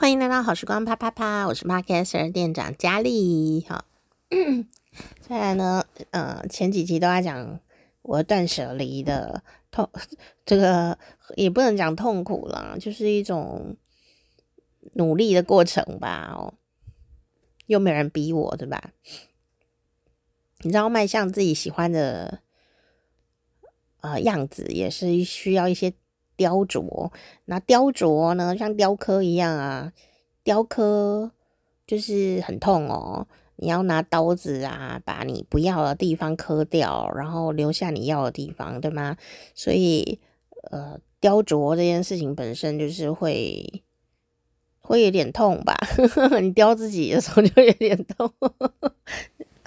[0.00, 3.66] 欢迎来到好时光啪啪啪，我是 Podcaster 店长佳丽。
[3.68, 3.84] 好，
[5.26, 7.58] 虽然呢，呃，前几集都在讲
[8.02, 9.42] 我断舍离的
[9.72, 9.90] 痛，
[10.46, 10.96] 这个
[11.34, 13.76] 也不能讲痛苦啦，就是一种
[14.92, 16.32] 努力的过程吧。
[16.32, 16.54] 哦，
[17.66, 18.92] 又没人逼我，对吧？
[20.60, 22.38] 你知道，迈向自己喜欢的
[24.00, 25.92] 呃样子，也是需要一些。
[26.38, 27.10] 雕琢，
[27.44, 29.92] 那雕琢呢，像雕刻一样啊，
[30.42, 31.32] 雕刻
[31.86, 33.26] 就是很痛哦。
[33.56, 39.16] 你要拿刀子啊，把你不要的地方刻掉，然后留下你要的地方，对吗？
[39.52, 40.20] 所以，
[40.70, 43.82] 呃，雕琢这件事情本身就是会
[44.80, 45.76] 会有点痛吧？
[46.40, 48.32] 你雕自己的时候就有点痛。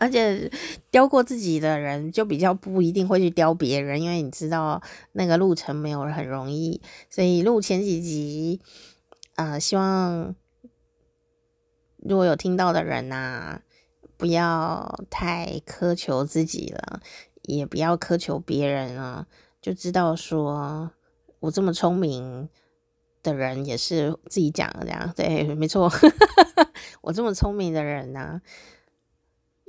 [0.01, 0.51] 而且
[0.89, 8.59] 雕过自己的人就比较不一定会去雕别人，因为你知道那个路程没有很容易，所以录前几集，
[9.35, 10.33] 呃，希望
[11.97, 13.61] 如果有听到的人呐、
[14.17, 16.99] 不要太苛求自己了，
[17.43, 19.27] 也不要苛求别人啊，
[19.61, 20.89] 就知道说
[21.41, 22.49] 我这么聪明
[23.21, 25.87] 的人也是自己讲的这样，对，没错，
[27.01, 28.41] 我这么聪明的人呢、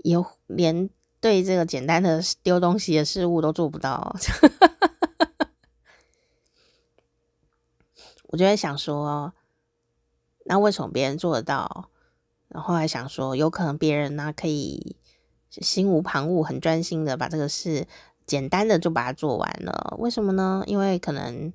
[0.03, 0.89] 有连
[1.21, 4.15] 对这个简单的丢东西的事物都做不到，
[8.29, 9.33] 我就在想说，
[10.45, 11.89] 那为什么别人做得到？
[12.49, 14.97] 然后还想说，有可能别人呢可以
[15.51, 17.87] 心无旁骛，很专心的把这个事
[18.27, 19.97] 简单的就把它做完了。
[19.99, 20.63] 为什么呢？
[20.67, 21.53] 因为可能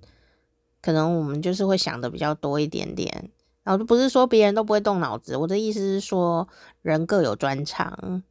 [0.81, 3.29] 可能我们就是会想的比较多一点点。
[3.63, 6.47] 然后不是说别人都不会动脑子，我的意思是说，
[6.81, 8.23] 人各有专长。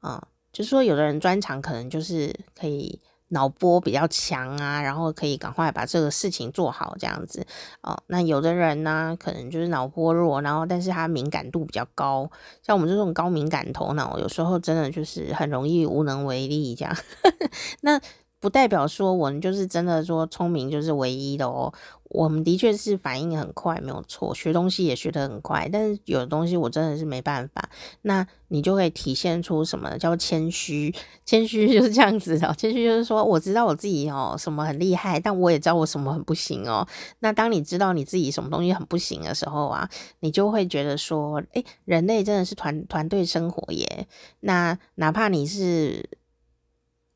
[0.00, 7.46] 啊、就是说，有的人专长可能就是可以脑波比较强啊，然后可以赶快把这个事情做好这样子。
[7.82, 12.30] 哦、那有的人呢，可能就是脑波弱，然后但是他敏感度比较高，
[12.62, 16.96] 像我们这种高敏感头脑，有时候真的就是很容易无能为力这样。
[17.82, 18.00] 那
[18.40, 21.72] 不代表说我们就是真的说聪明就是唯一的哦。
[22.10, 25.68] 我们的确是反应很快，没有错，学东西也学得很快。
[25.70, 27.68] 但是有的东西我真的是没办法。
[28.00, 29.98] 那你就可以体现出什么？
[29.98, 30.94] 叫谦虚。
[31.26, 32.54] 谦虚就是这样子哦。
[32.56, 36.88] 谦虚就是说，我知道我自己哦什么很厉害，但我也知道我什么很不行哦。
[37.18, 39.86] 那当你知道你自己什么东西很不行的时候啊，
[40.20, 44.08] 你就会觉得说，诶，人类真的是团团队生活耶。
[44.40, 46.08] 那哪怕你是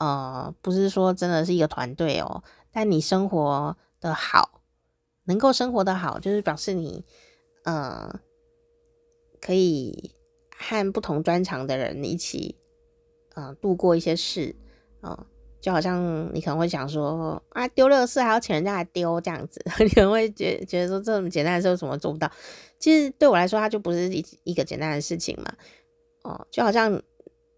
[0.03, 2.43] 呃，不是说真的是一个团队哦，
[2.73, 4.59] 但你生活的好。
[5.27, 7.05] 能够生活的好，就是表示你，
[7.63, 8.19] 呃，
[9.41, 10.11] 可以
[10.57, 12.57] 和不同专长的人一起，
[13.37, 14.57] 呃，度过一些事，
[15.01, 15.27] 啊、呃，
[15.61, 22.29] 就好像你可能会想说，啊，丢垃圾还要请人家来丢这样子， 你可能会觉觉得说这么简单的事为什么做不到？
[22.81, 25.55] 其实对我来说，它就不是一一个简单的事情嘛，
[26.25, 27.01] 哦、就好像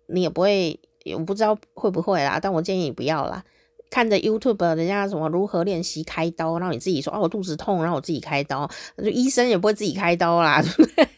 [0.08, 0.78] 你也不会，
[1.12, 3.44] 我不知道会不会啦，但我建议你不要啦。
[3.90, 11.08] 看着 YouTube 人家什么如何练习开刀，然后你自己说哦，我肚子痛，然后我自己开刀，就医生也不会自己开刀啦， 对不对？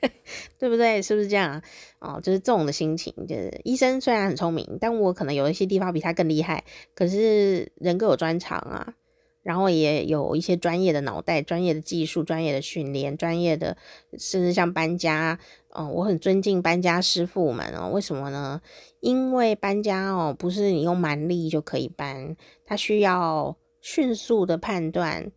[0.58, 1.00] 对不对？
[1.00, 1.62] 是不是这样？
[2.00, 6.64] 哦，就是这种的心情，就是医生虽然很聪明，但我可能有一些地方比他更厉害，
[6.94, 8.94] 可是人各有专长啊。
[9.42, 13.76] 然后也有一些专业的脑袋、专业的技术、专业的训练、专业的，
[14.18, 15.38] 甚至像搬家，
[15.78, 17.90] 嗯，我很尊敬搬家师傅们哦。
[17.90, 18.62] 为什么呢？
[19.00, 25.30] 因为搬家哦，不是你用蛮力就可以搬，它需要迅速的判断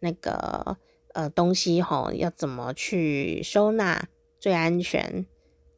[0.00, 0.78] 那个
[1.12, 5.26] 呃东西哈，要怎么去收纳最安全，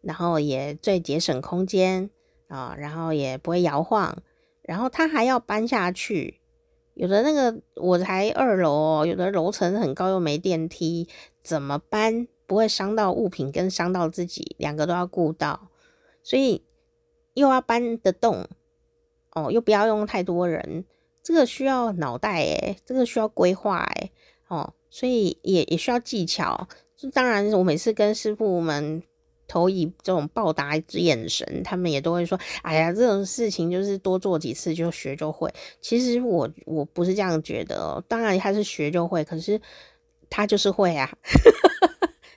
[0.03, 2.11] 然后也最节省空间
[2.47, 4.17] 啊，然后也不会摇晃，
[4.63, 6.41] 然后它还要搬下去。
[6.95, 11.09] 有的那个我才二楼，有的楼层很高又没电梯，
[11.43, 15.69] 怎么搬不会伤到物品跟伤到自己，两个都要顾到，
[16.23, 16.65] 所以
[17.35, 18.47] 又要搬得动
[19.35, 20.85] 哦，又不要用太多人，
[21.23, 24.13] 这个需要脑袋诶，这个需要规划诶，
[24.49, 26.69] 哦，所以也也需要技巧。
[27.13, 29.03] 当然，我每次跟师傅们。
[29.49, 35.53] 投以这种报答之眼神，他们也都会说：“哎呀，这种事情就是多做几次就学就会。”
[35.83, 38.03] 其实我我不是这样觉得哦。
[38.09, 39.61] 当然他是学就会，可是
[40.31, 41.11] 他就是会啊，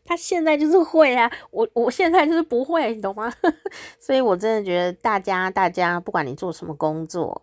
[0.06, 1.30] 他现在就是会啊。
[1.52, 3.34] 我我现在就是不会，你懂吗？
[4.00, 7.42] 所以我真的觉得大家大家，不管你做什么工作，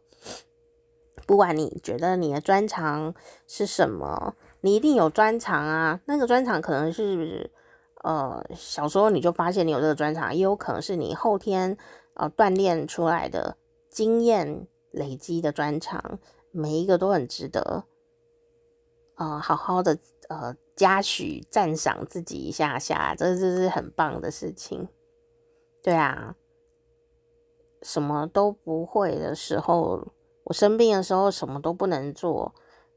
[1.27, 3.13] 不管你觉得你的专长
[3.47, 6.01] 是什么，你一定有专长啊。
[6.07, 7.51] 那个专长可能是。
[8.05, 11.79] 呃，小时候你就发现你有这个专长，也有可能是你后天
[12.15, 13.57] 呃锻炼出来的
[13.89, 16.19] 经验累积的专长，
[16.51, 17.85] 每一个都很值得，
[19.15, 19.97] 呃，好好的
[20.29, 24.89] 呃嘉许赞赏自己一下下，这这是很棒的事情。
[25.81, 26.35] 对啊，
[27.83, 30.09] 什么都不会的时候，
[30.43, 32.53] 我生病的时候什么都不能做，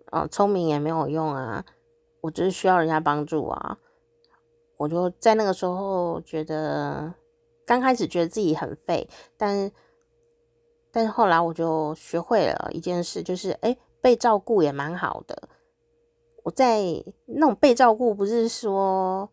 [0.05, 1.63] 啊、呃，聪明也没有用啊，
[2.21, 3.77] 我只是需要人家帮助啊。
[4.77, 7.13] 我就在那个时候觉得，
[7.67, 9.07] 刚开始觉得自己很废，
[9.37, 9.71] 但
[10.91, 15.49] 但是后来我就学会了一件事，就是诶，被照顾也蛮好的。
[16.45, 16.79] 我在
[17.25, 19.29] 那种被照顾，不是说。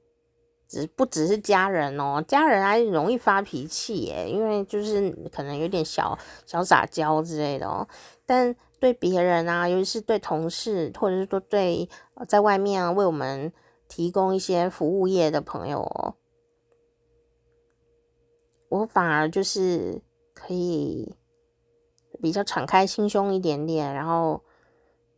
[0.68, 7.86] 只不只是家人哦，家人还容易发脾气耶，因为就是可能有点小小撒娇之类的哦。
[8.24, 11.86] 但对别人啊，尤其是对同事，或者是说对
[12.26, 13.52] 在外面啊为我们
[13.86, 16.14] 提供一些服务业的朋友哦，
[18.70, 20.00] 我反而就是
[20.32, 21.14] 可以
[22.22, 24.42] 比较敞开心胸一点点，然后。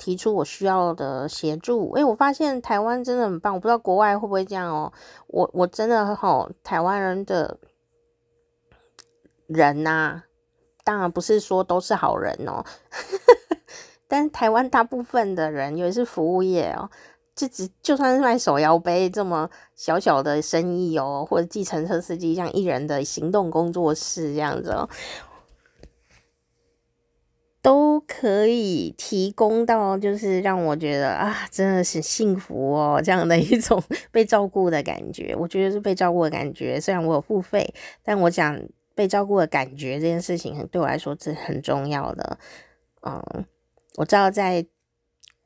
[0.04, 4.92] 提出我需要的协助，诶、欸，我发现台湾真的很棒，我不知道国外会不会这样哦。
[5.28, 7.56] 我我真的很好，台湾人的
[9.46, 10.24] 人呐、
[10.84, 12.62] 当然不是说都是好人哦，
[14.06, 16.90] 但是台湾大部分的人，尤其是服务业哦，
[17.34, 24.86] 就只就算是卖手摇杯这么小小的生意哦，或者计程车司机，像一人的行动工作室这样子哦。
[27.64, 33.82] 都可以提供到，就是让我觉得啊，真的是幸福哦，这样的一种
[34.12, 35.34] 被照顾的感觉。
[35.34, 37.72] 我觉得是被照顾的感觉，虽然我有付费，
[38.02, 38.60] 但我讲
[38.94, 42.38] 被照顾的感觉这件事情，对我来说是很重要的。
[43.00, 43.46] 嗯，
[43.96, 44.66] 我知道在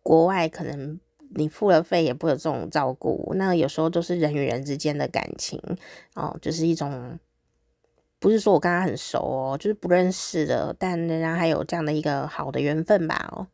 [0.03, 0.99] 国外可能
[1.37, 5.62] 你付了费也不有这种照顾，那有时候都是人与人之间的感情
[6.17, 7.20] 哦，就是一种。
[8.20, 13.47] 不是说我跟他很熟哦，就是不认识的，但人家还有这样的一个好的缘分吧哦。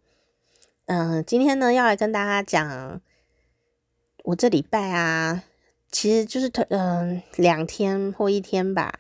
[0.87, 3.01] 嗯，今天呢要来跟大家讲，
[4.25, 5.45] 我这礼拜啊，
[5.91, 8.93] 其实就是嗯两天或一天吧，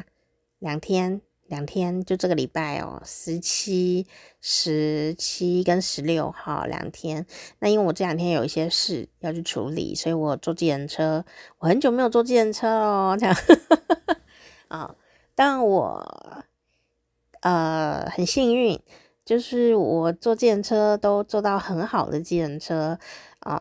[0.58, 4.06] 两天两天就这个礼拜哦，十七、
[4.40, 7.26] 十七跟十六号两天。
[7.60, 11.24] 那因为我这两天有一些事要去处理，所以我坐自行车，
[11.58, 13.34] 我很久没有坐自行车哦，这样
[14.68, 14.94] 啊。
[15.34, 16.06] 但我
[17.40, 18.78] 呃很幸运，
[19.24, 22.98] 就是我坐计程车都坐到很好的计程车
[23.40, 23.60] 啊，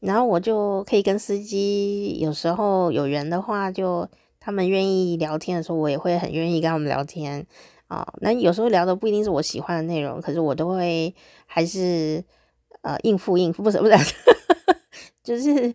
[0.00, 4.08] 然后我就可以跟司机有时候有缘的话，就
[4.40, 7.46] 他们愿意聊天的时候，我也会很愿意跟他们聊天
[7.88, 8.06] 啊。
[8.20, 11.14] 那有时候聊的不一定是我喜欢的内容，可是我都会
[11.46, 12.24] 还是
[12.80, 14.14] 呃应付应付，不是不是，
[15.22, 15.72] 就是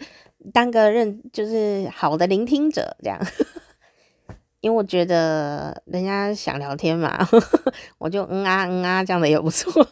[0.51, 3.17] 当个认就是好的聆听者这样。
[4.67, 7.17] 因为我觉得人家想聊天嘛，
[7.97, 9.87] 我就嗯啊嗯啊这样的也不错。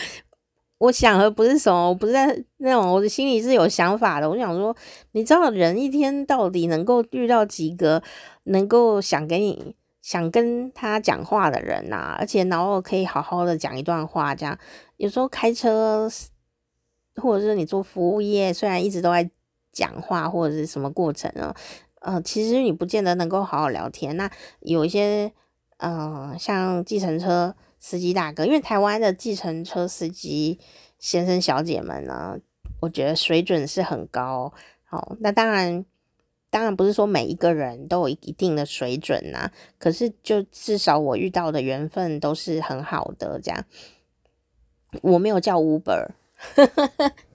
[0.76, 2.26] 我想的不是什么，我不是在
[2.58, 4.28] 那种，我的心里是有想法的。
[4.28, 4.76] 我想说，
[5.12, 8.02] 你知道人一天到底能够遇到几个
[8.44, 12.16] 能够想给你想跟他讲话的人呐、啊？
[12.20, 14.58] 而且然后可以好好的讲一段话，这样
[14.98, 16.06] 有时候开车
[17.16, 19.28] 或者是你做服务业，虽然一直都在
[19.72, 21.56] 讲话或者是什么过程啊。
[22.00, 24.16] 呃，其实你不见得能够好好聊天。
[24.16, 24.30] 那
[24.60, 25.32] 有一些，
[25.78, 30.58] 嗯、呃，像计程车司机大哥，因为台湾的计程车司机
[30.98, 32.38] 先生小姐们呢，
[32.80, 34.52] 我觉得水准是很高。
[34.84, 35.84] 好，那当然，
[36.50, 39.50] 当然不是说每一个人都有一定的水准呐。
[39.78, 43.40] 可是，就至少我遇到的缘分都是很好的。
[43.40, 43.64] 这样，
[45.02, 46.08] 我没有叫 Uber。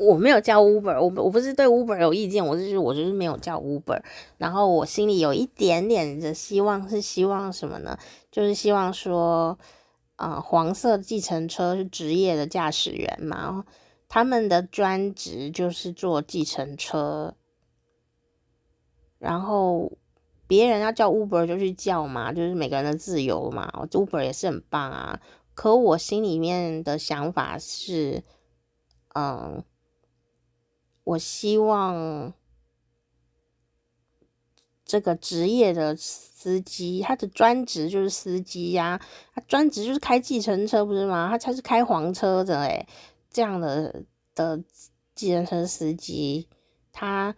[0.00, 4.00] 我没有叫 Uber，我我不是对 Uber 有意见，我就是我就是没有叫 Uber。
[4.38, 7.98] 然后我心里有一点点的希望，是希望什么呢？
[8.30, 9.58] 就是希望说，
[10.16, 13.66] 啊、黄色计程车是职业的驾驶员嘛，
[14.08, 17.34] 他们的专职就是坐计程车。
[19.18, 19.92] 然后
[20.46, 25.20] 别人要叫 Uber 就去叫嘛，就是每个人的自由嘛，Uber 也是很棒啊。
[25.52, 28.22] 可我心里面的想法是，
[29.14, 29.62] 嗯。
[31.04, 32.32] 我希望
[34.84, 39.00] 这个职业的司机，他的专职就是司机呀、
[39.34, 41.28] 他专职就是开计程车，不是吗？
[41.28, 42.86] 他才是开黄车的诶，
[43.30, 44.04] 这样的
[44.34, 44.62] 的
[45.14, 46.48] 计程车司机，
[46.92, 47.34] 他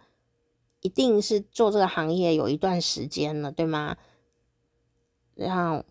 [0.81, 3.97] 一定是做这个行业有一段时间了，对吗？
[5.35, 5.83] 然后，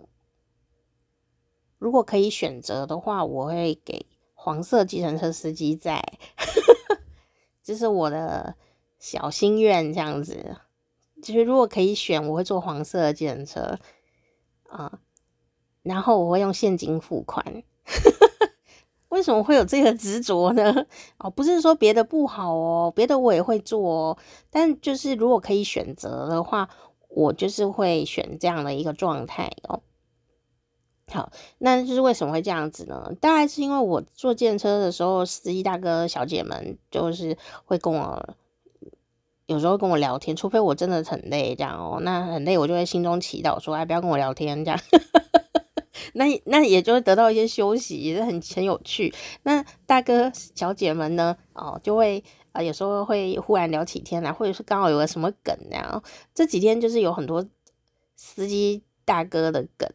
[1.79, 6.03] 如果可以选择的话，我会给黄色计程车司机在。
[7.63, 8.55] 这是我的
[8.99, 10.57] 小心愿，这样子。
[11.23, 13.79] 就是如果可以选，我会坐黄色的计程车
[14.69, 14.99] 啊，
[15.83, 17.63] 然后我会用现金付款。
[19.11, 20.87] 为什么会有这个执着呢？
[21.19, 24.19] 哦，不是说别的不好哦，别的我也会做哦，
[24.51, 26.69] 但就是如果可以选择的话，
[27.09, 29.83] 我就是会选这样的一个状态哦。
[31.13, 33.13] 好，那就是为什么会这样子呢？
[33.21, 38.37] 大概是因为我坐电车的时候，司机大哥小姐们就是会跟我
[39.47, 44.81] 有时候跟我聊天，除非我真的很累这样哦，那很累我就会心中祈祷说，哎，不要跟我聊天这样。
[46.15, 49.15] 那那也就会得到一些休息，也是很很有趣。
[49.45, 56.03] 那大哥小姐们呢，哦，就会啊、有时候会忽然聊起天来，或者是刚好有个什么梗这样。
[56.35, 57.47] 这几天就是有很多
[58.15, 59.89] 司机大哥的梗。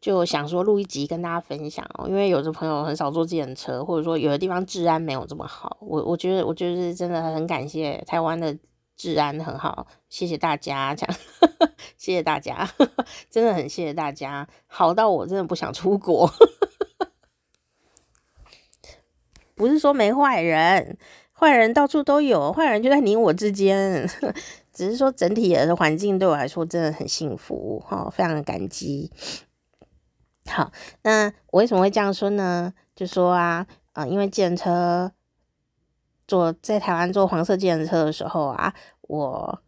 [0.00, 5.76] 就想说录一集跟大家分享哦，因为有的朋友很少坐计程车，或者说有的地方治安没有这么好。
[5.80, 8.56] 我我觉得我就是真的很感谢台湾的
[8.96, 11.16] 治安很好，谢谢大家这样，
[11.98, 12.66] 谢谢大家，
[13.30, 16.30] 真的很谢谢大家，好到我真的不想出国。
[19.54, 20.96] 不是说没坏人，
[21.32, 24.08] 坏人到处都有，坏人就在你我之间，
[24.72, 29.10] 只是说整体的环境对我来说真的很幸福哈，非常的感激。
[30.50, 32.72] 好，那我为什么会这样说呢？
[32.96, 35.12] 就说啊，呃，因为计程车
[36.26, 39.62] 坐在台湾坐黄色计程车的时候啊，我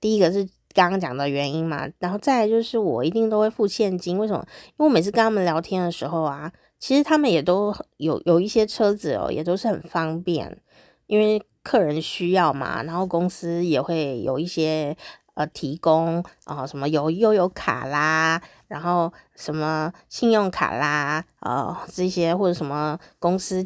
[0.00, 4.18] 第一个是刚刚讲的原因嘛，然后再来就是我一定都会付现金。
[4.18, 4.42] 为什么？
[4.68, 10.58] 因为我每次跟他们聊天的时候啊，其实他们也都有有一些车子哦，也都是很方便，
[11.06, 14.96] 因为客人需要嘛，然后公司也会有一些。
[15.34, 18.42] 呃，提供啊、什么有悠游卡啦，
[18.72, 23.62] 然后什么信用卡啦，呃，这些或者什么公司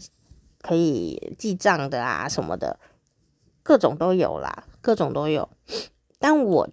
[0.61, 2.81] 可以记账的啊，什么的，
[3.63, 5.49] 各种都有啦，各种都有。
[6.19, 6.69] 但我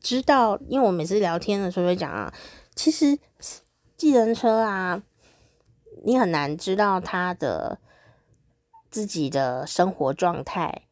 [0.00, 2.32] 知道，因为我每次聊天的时候会讲啊，
[2.74, 3.18] 其实
[3.98, 5.02] 计程车啊，
[6.06, 7.78] 你很难知道他的
[8.88, 10.86] 自己的生活状态。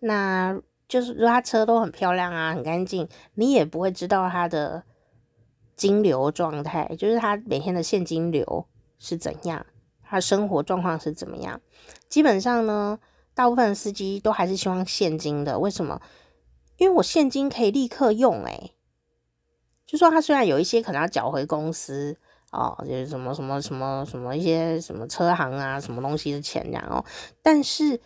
[0.00, 4.84] 那就是说，他车都很漂亮啊，很干净，你也不会知道他的
[5.78, 8.66] 金流状态，就是他每天的现金流
[8.98, 9.64] 是怎样，
[10.02, 11.58] 他生活状况是怎么样。
[12.10, 12.98] 基本上呢，
[13.32, 15.58] 大部分司机都还是希望现金的。
[15.58, 16.02] 为什么？
[16.76, 18.74] 因为我现金可以立刻用，诶，
[19.86, 22.18] 就说他虽然有一些可能要缴回公司
[22.52, 27.02] 哦，就是什么什么什么什么一些什么车行啊，什么东西的钱这样哦，
[27.40, 28.00] 但是。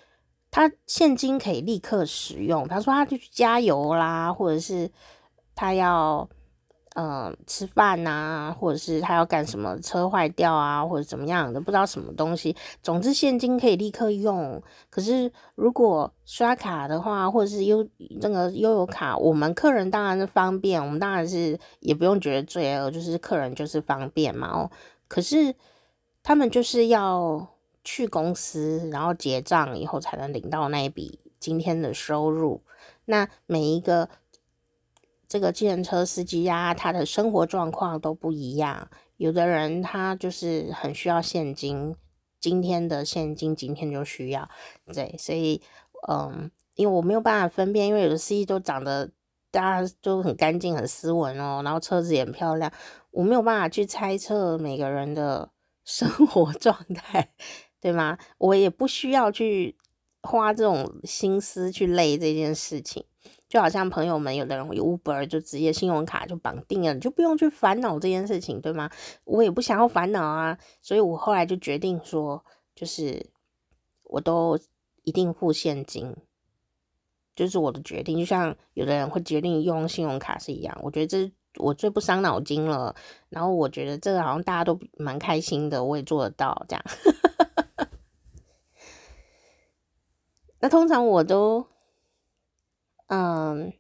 [0.55, 4.93] 他现金可以立刻使用，他说他就去加油啦，或者是
[5.55, 6.29] 他要、
[6.95, 12.55] 呃、吃饭呐、或者是他要干什么，车坏掉啊，或者怎么样的，不知道什么东西。
[12.83, 14.63] 总之现金可以立刻用。
[14.91, 17.87] 可是如果刷卡的话，或者是优
[18.21, 24.71] 那个悠游卡，我们客人当然是方便，我们当然是也不用觉得罪恶，就是客人就是方便嘛哦。
[25.09, 25.55] 可是
[26.23, 27.49] 他们就是要。
[27.85, 32.63] 去公司，然后结账以后才能领到那一笔今天的收入。
[33.07, 34.09] 那每一个
[35.33, 38.91] 这个计程车司机呀，他的生活状况都不一样。
[39.17, 41.97] 有的人他就是很需要现金，
[42.39, 44.47] 今天的现金今天就需要。
[44.93, 45.63] 对，所以
[46.07, 49.11] 嗯，因为我没有办法分辨，因为有的司机都长得
[49.51, 52.71] 大家都很干净、很斯文哦，然后车子也很漂亮，
[53.11, 55.51] 我没有办法去猜测每个人的
[55.87, 57.33] 生活状态。
[57.81, 58.19] 对吗？
[58.37, 59.79] 我也不需要去
[60.21, 63.07] 花这种心思去累这件事情，
[63.53, 68.91] 就好像朋友们有的人有 Uber 就直接信用卡就绑定了，你就不用去烦恼这件事情，对吗？
[69.25, 72.43] 我也不想要烦恼啊，所以我后来就决定说，
[72.75, 73.27] 就是
[74.05, 74.59] 我都
[75.03, 76.17] 一定付现金，
[77.37, 78.19] 就是我的决定。
[78.19, 82.97] 就像有的人会决定用信用卡是一样，我觉得这我最不伤脑筋了。
[83.29, 86.83] 然后我觉得这个好像大家都蛮开心的，我也做得到这样。
[90.61, 91.67] 那通常我都，
[93.15, 93.71] 嗯，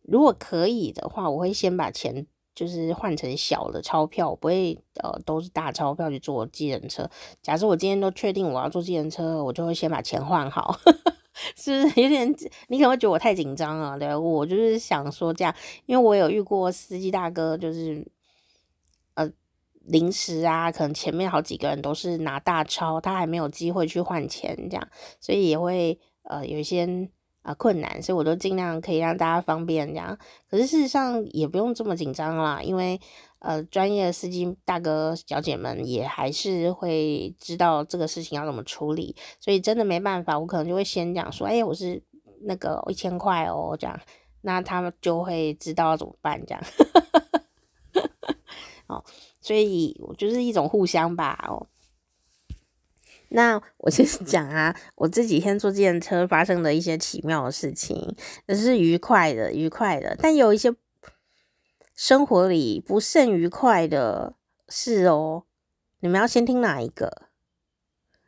[0.00, 7.06] 如果可以的话，我会先把钱就是换成小的钞票，我不会呃都是大钞票去坐计程车。
[7.42, 10.74] 假设我今天都确定我要坐计程车，我就会先把钱换好，
[11.54, 12.34] 是不是有点？
[12.68, 15.54] 你可能会觉得我太紧张了，对，我就是想说这样，
[15.84, 18.10] 因为我有遇过司机大哥，就是
[19.16, 19.30] 呃
[19.84, 24.88] 临时啊，可能前面好几个人都是拿大钞，他还没有机会去换钱，这样，
[25.20, 26.00] 所以也会。
[26.30, 26.86] 呃，有一些
[27.48, 30.18] 啊、困难，所以我都尽量可以让大家方便这样。
[30.50, 33.00] 可是事实上也不用这么紧张啦，因为
[33.38, 42.02] 呃，专业的司机大哥小姐们也还是会知道这个事情要怎么处理，所以真的没办法，我可能就会先讲说，哎、我是
[42.42, 43.98] 那个一千块哦，这样，
[44.42, 46.62] 那他们就会知道怎么办这样。
[48.88, 49.02] 哦，
[49.40, 51.66] 所以我就是一种互相吧哦。
[53.30, 58.16] 那我先 讲啊，我这几天坐计程车发生的一些奇妙的事情，
[58.46, 60.74] 那是愉快的，愉快的，但有一些
[61.94, 64.34] 生活里不甚愉快的
[64.68, 65.44] 事哦。
[66.00, 67.28] 你们要先听哪一个？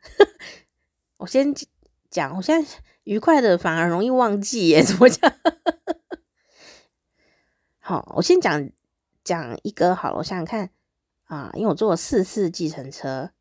[1.19, 1.53] 我先
[2.09, 2.69] 讲，我现在
[3.03, 5.33] 愉快的反而容易忘记耶，怎么讲？
[7.79, 8.69] 好，我先讲
[9.23, 10.69] 讲一个好了，我想想看
[11.25, 13.31] 啊，因为我坐了四次计程车。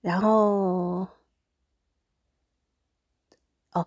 [0.00, 1.06] 然后，
[3.72, 3.86] 哦，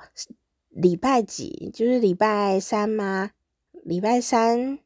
[0.70, 1.72] 礼拜几？
[1.74, 3.32] 就是礼拜三吗？
[3.84, 4.80] 礼拜三、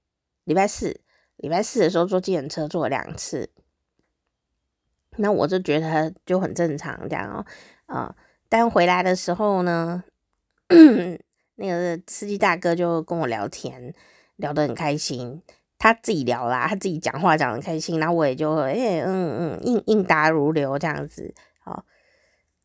[0.46, 1.02] 礼拜四、
[1.36, 3.50] 礼拜四的时候坐计程车坐了两次，
[5.18, 7.46] 那我就觉得就很正常这样哦。
[7.86, 8.16] 啊、
[8.50, 10.04] 但回来的时候呢，
[11.56, 13.94] 那个司机大哥就跟我聊天，
[14.38, 15.44] 聊得很开心。
[15.80, 21.86] 他自己聊啦，他自己讲话讲得开心，然后我也就哎、欸、嗯嗯应应答如流这样子，好，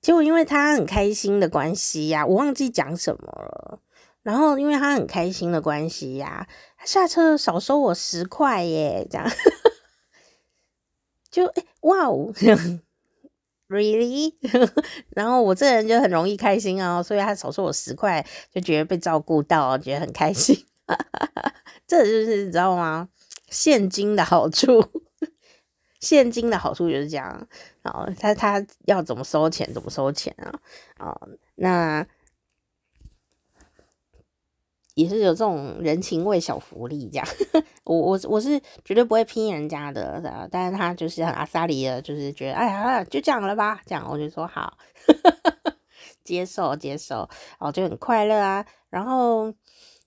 [0.00, 3.80] 结果因为他很开心的关系呀、我忘记讲什么了，
[4.22, 9.28] 然后因为他很开心的关系呀、他下车少收我十块耶，这样，
[11.30, 12.32] 就哎、哇哦
[13.68, 14.34] ，really，
[15.10, 20.64] 然后我这人就很容易开心哦，所以他少收我十块，就觉得被照顾到，觉得很开心。
[21.92, 23.06] 这就是你知道吗？
[23.50, 24.82] 现金的好处，
[26.00, 27.46] 现金的好处就是这样。
[27.82, 30.50] 哦，他他要怎么收钱怎么收钱啊？
[30.98, 32.06] 哦，那
[34.94, 37.28] 也是有这种人情味小福利这样。
[37.84, 43.82] 我我我是绝对不会拼人家的，但是他就是很阿萨里的，就是觉得哎呀，就这样了吧？
[43.84, 44.78] 这样我就说好，
[46.24, 48.64] 接受接受，哦，就很快乐啊。
[48.88, 49.52] 然后。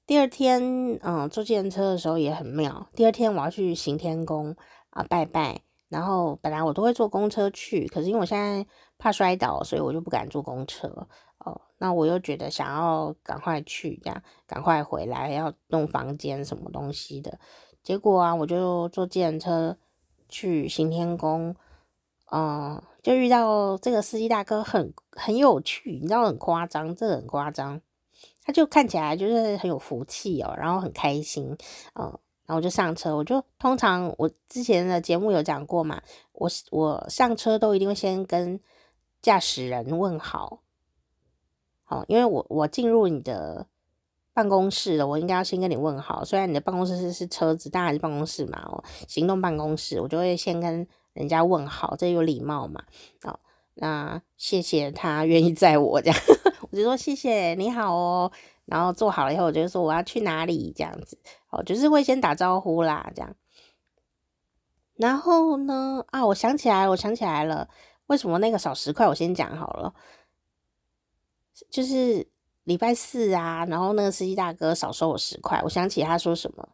[0.07, 2.87] 第二天，嗯，坐计程车的时候也很妙。
[2.95, 4.55] 第二天我要去行天宫
[4.91, 8.65] 啊拜拜，然后本来我都会坐公车去，可是因为我现在
[8.99, 11.07] 怕摔倒，所以我就不敢坐公车。
[11.39, 17.39] 哦，那我又觉得想要赶快去，这样赶快回来要弄房间什么东西的。
[17.81, 19.75] 结果啊，我就坐计程车
[20.29, 21.55] 去行天宫，
[22.31, 27.81] 嗯，就遇到这个司机大哥很很有趣，你知道很夸张，这很夸张。
[28.45, 31.57] 他就看起来就是很有福气哦，然后很开心，
[31.95, 32.05] 嗯，
[32.45, 33.15] 然后我就上车。
[33.15, 35.99] 我就通常我之前的节目有讲过嘛，
[36.33, 38.59] 我我上车都一定会先跟
[39.19, 40.61] 驾驶人问好，
[41.83, 43.65] 好，因为我我进入你的
[44.31, 46.23] 办公室了，我应该要先跟你问好。
[46.23, 52.83] 虽然你的办公室是是车子，当然是办公室嘛，哦，行动办公室，我就会先跟人家问好，这有礼貌嘛，
[53.23, 53.39] 好。
[53.77, 56.17] 那谢谢他愿意载我这样，
[56.71, 58.31] 我就说谢谢你好哦，
[58.65, 61.17] 然后坐好了以后，我就说我要去哪里这样子，
[61.49, 63.35] 哦，就是会先打招呼啦这样。
[64.95, 67.67] 然后呢，啊，我想起来，我想起来了，
[68.07, 69.05] 为什么那个少十块？
[69.05, 69.93] 我先讲好了，
[71.69, 72.25] 就是
[72.63, 76.69] 礼拜四啊，然后那个司机大哥少收我十块，我想起他说什么，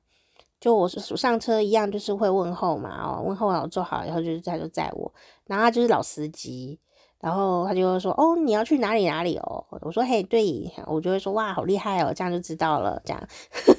[0.59, 5.11] 就我是上车一样，就是会问候嘛，哦，问候完我坐好以后，就是他就载我，
[5.47, 6.79] 然后他就是老司机。
[7.21, 12.99] 然后他就说：“哦，你要去哪里哪里哦？”我说：“嘿，对。”我就会说：“哇，好厉害哦！”这样就知道了。
[13.05, 13.27] 这样，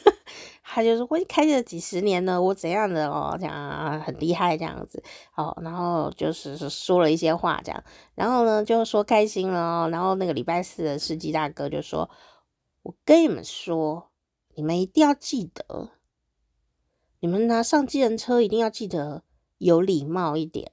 [0.62, 3.36] 他就说：“我开了几十年了，我怎样的哦？
[3.40, 5.02] 这样很厉害，这样子。”
[5.36, 7.82] 哦，然后就是说了一些话，这样。
[8.14, 9.88] 然后呢，就说开心了哦。
[9.90, 12.08] 然后那个礼拜四的司机大哥就说
[12.82, 14.10] ：“我跟你们说，
[14.54, 15.90] 你们一定要记得，
[17.18, 19.24] 你们拿上计程车一定要记得
[19.58, 20.70] 有礼貌一点。”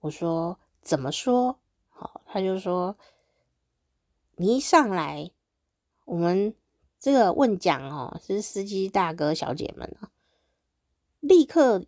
[0.00, 1.58] 我说：“怎么说？”
[2.00, 2.96] 好，他就说
[4.38, 5.32] ：“你一上来，
[6.04, 6.54] 我们
[6.96, 10.10] 这个问讲哦，是司机大哥小姐们啊，
[11.18, 11.84] 立刻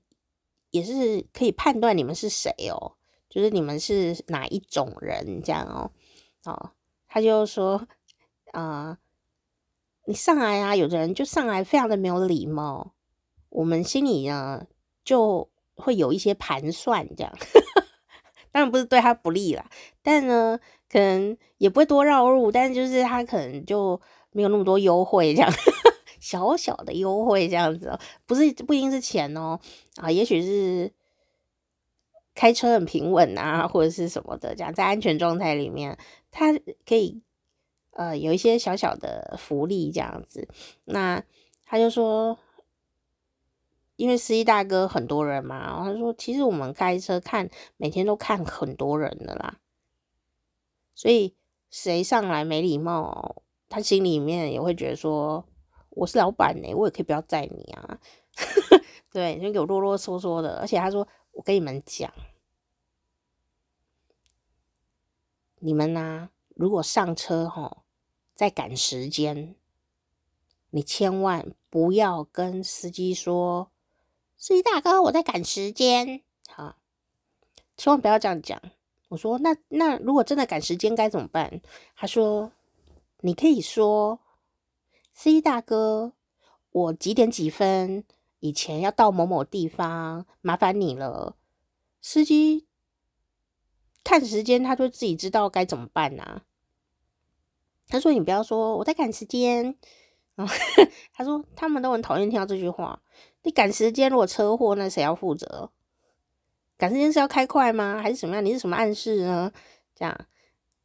[0.70, 2.96] 也是可以判断你们是谁哦，
[3.28, 5.92] 就是你们是哪一种人这样哦。
[6.44, 6.72] 哦，
[7.06, 7.86] 他就说：
[8.50, 8.98] 啊、
[10.06, 12.94] 你上来啊，有的人就上来非常的没有礼貌，
[13.50, 14.66] 我们心里呢
[15.04, 17.32] 就会有一些盘算这样。
[18.52, 19.64] ”当然不是对他不利啦，
[20.02, 20.58] 但呢，
[20.88, 24.00] 可能也不会多绕路，但就是他可能就
[24.32, 25.50] 没有那么多优惠，这样
[26.20, 29.58] 小小的优惠这样子哦，不是不一定是钱哦，
[29.96, 30.92] 啊，也许是
[32.34, 35.96] 开车很平稳啊，或者是什么的，这样在安全状态里面，
[36.30, 36.52] 他
[36.86, 37.22] 可以
[37.92, 40.48] 呃有一些小小的福利这样子，
[40.86, 41.22] 那
[41.64, 42.38] 他就说。
[44.00, 49.60] 因为司机大哥很多人嘛，他说，其实我们开车看每天都看很多人的啦，
[50.94, 51.36] 所以
[51.68, 55.44] 谁上来没礼貌，他心里面也会觉得说，
[55.90, 58.00] 我是老板呢，我也可以不要载你啊。
[59.12, 62.10] 对，就给我啰啰嗦嗦的，而且他说：“我跟你们讲，
[65.58, 67.82] 你们呢、如果上车吼，
[68.34, 69.54] 在赶时间，
[70.70, 73.70] 你千万不要跟司机说，
[74.40, 76.76] 司机大哥，我在赶时间，好，
[77.76, 78.58] 千万不要这样讲。”
[79.10, 81.60] 我说：“那那如果真的赶时间该怎么办？”
[81.94, 82.50] 他说
[83.20, 84.18] ：“你可以说，
[85.12, 86.14] 司机大哥，
[86.70, 88.02] 我几点几分
[88.38, 91.36] 以前要到某某地方，麻烦你了。”
[92.00, 92.66] 司机
[94.02, 96.44] 看时间，他就自己知道该怎么办、啊。
[97.88, 99.76] 他说：“你不要说我在赶时间。
[101.12, 103.02] ”他说：“他们都很讨厌听到这句话。
[103.42, 105.70] 你赶时间，如果车祸，那谁要负责？”
[106.76, 108.00] 赶时间是要开快吗？
[108.02, 108.44] 还是什么样？
[108.44, 109.52] 你是什么暗示呢？
[109.94, 110.26] 这样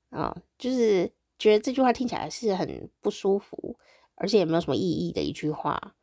[0.10, 3.78] 啊、就是觉得这句话听起来是很不舒服，
[4.16, 5.96] 而且也没有什么意义的一句话。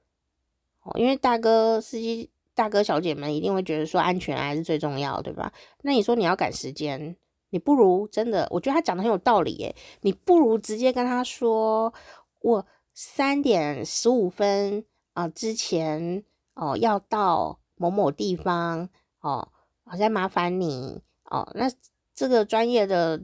[0.82, 5.52] 哦，因为大哥司机、大哥小姐们一定会觉得说安全还是最重要，对吧？
[5.82, 7.16] 那你说你要赶时间，
[7.50, 9.74] 你不如真的，我觉得他讲的很有道理耶。
[10.00, 11.92] 你不如直接跟他说，
[12.40, 14.84] 我三点十五分
[15.14, 18.88] 啊、之前哦要到某某地方
[19.20, 19.48] 哦。
[19.84, 21.70] 好像麻烦你哦，那
[22.14, 23.20] 这个专业的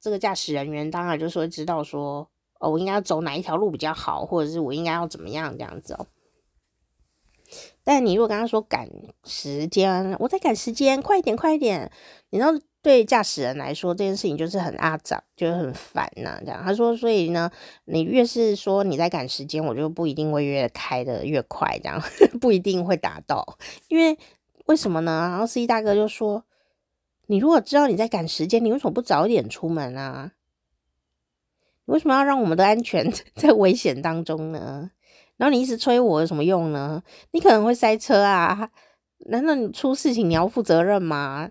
[0.00, 6.06] 这个驾驶人员当然就是会知道说，哦，我应该要走哪一条路比较好，或者是我应该要怎么样这样子哦。
[7.84, 8.88] 但你如果跟他说赶
[9.24, 11.90] 时间，我在赶时间，快一点，快一点，
[12.30, 12.52] 你知道
[12.86, 17.50] 对驾驶人来说这件事情就是很阿长，就是很烦呐、这样他说，所以呢，
[17.86, 22.00] 你越是说你在赶时间，我就不一定会越开得越快，这样
[22.40, 24.16] 不一定会达到，因为。
[24.66, 25.28] 为什么呢？
[25.30, 26.42] 然后司机大哥就说
[27.30, 30.32] ：“你如果知道你在赶时间，你为什么不早点出门啊？
[31.84, 34.90] 你为什么要让我们的安全 在危险当中呢？
[35.36, 37.00] 然后你一直催我有什么用呢？
[37.30, 38.68] 你可能会塞车啊！
[39.26, 41.48] 难道你出事情你要负责任吗？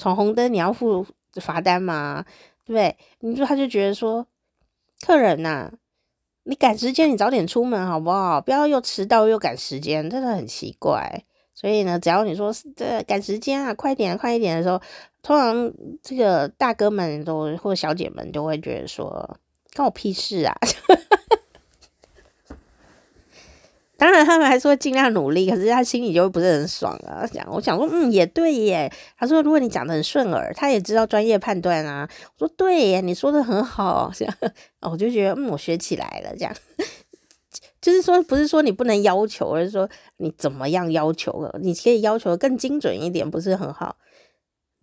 [0.00, 2.24] 闯红灯你要付罚单吗？
[2.64, 2.96] 对不对？
[3.20, 4.26] 你说他就觉得说，
[5.06, 5.70] 客人呐、
[6.44, 8.40] 你赶时间，你早点出门好不好？
[8.40, 14.80] 不要又迟到又赶时间，真的很奇怪。”所以呢，只要你说这赶时间啊，快点，快一点的时候，
[15.22, 15.70] 通常
[16.02, 19.36] 这个大哥们都或小姐们都会觉得说，
[19.76, 20.54] 关我屁事啊！
[24.00, 27.26] 当然，他们还是会尽量努力，可是他心里就不是很爽啊。
[27.26, 28.90] 讲，我想说，嗯，也对耶。
[29.18, 32.08] 他说，如果你讲得很顺耳，他也知道专业判断啊。
[32.38, 34.10] 我说，对耶，你说得很好。
[34.16, 34.34] 这样，
[34.80, 36.34] 我就觉得，嗯，我学起来了。
[36.34, 36.56] 这样。
[37.82, 39.86] 就是说，不是说你不能要求，而是说
[40.16, 43.96] 你怎么样要求了，你可以要求更精准一点，不是很好，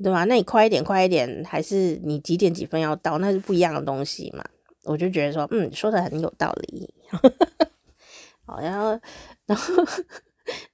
[0.03, 0.25] 对吧？
[0.25, 4.45] 那你快一点，快一点，还是你几点几分要到，那是不一样的东西嘛。
[4.83, 6.93] 我就觉得说，嗯，说的很有道理。
[8.47, 8.99] 好，然后，
[9.45, 9.83] 然后，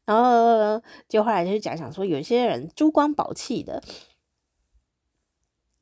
[0.05, 3.83] 然后就后来就讲讲说，有些人珠光宝气的。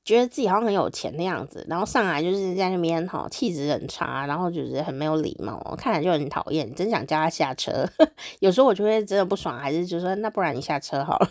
[0.04, 7.88] 觉得自己好像很有钱的样子，然后上来就是在那边哈，气质很差，然后就是很没有礼貌，看来就很讨厌，真想叫他下车。
[8.42, 11.30] 有时候我就会真的不爽，还是就说那不然你下车好了。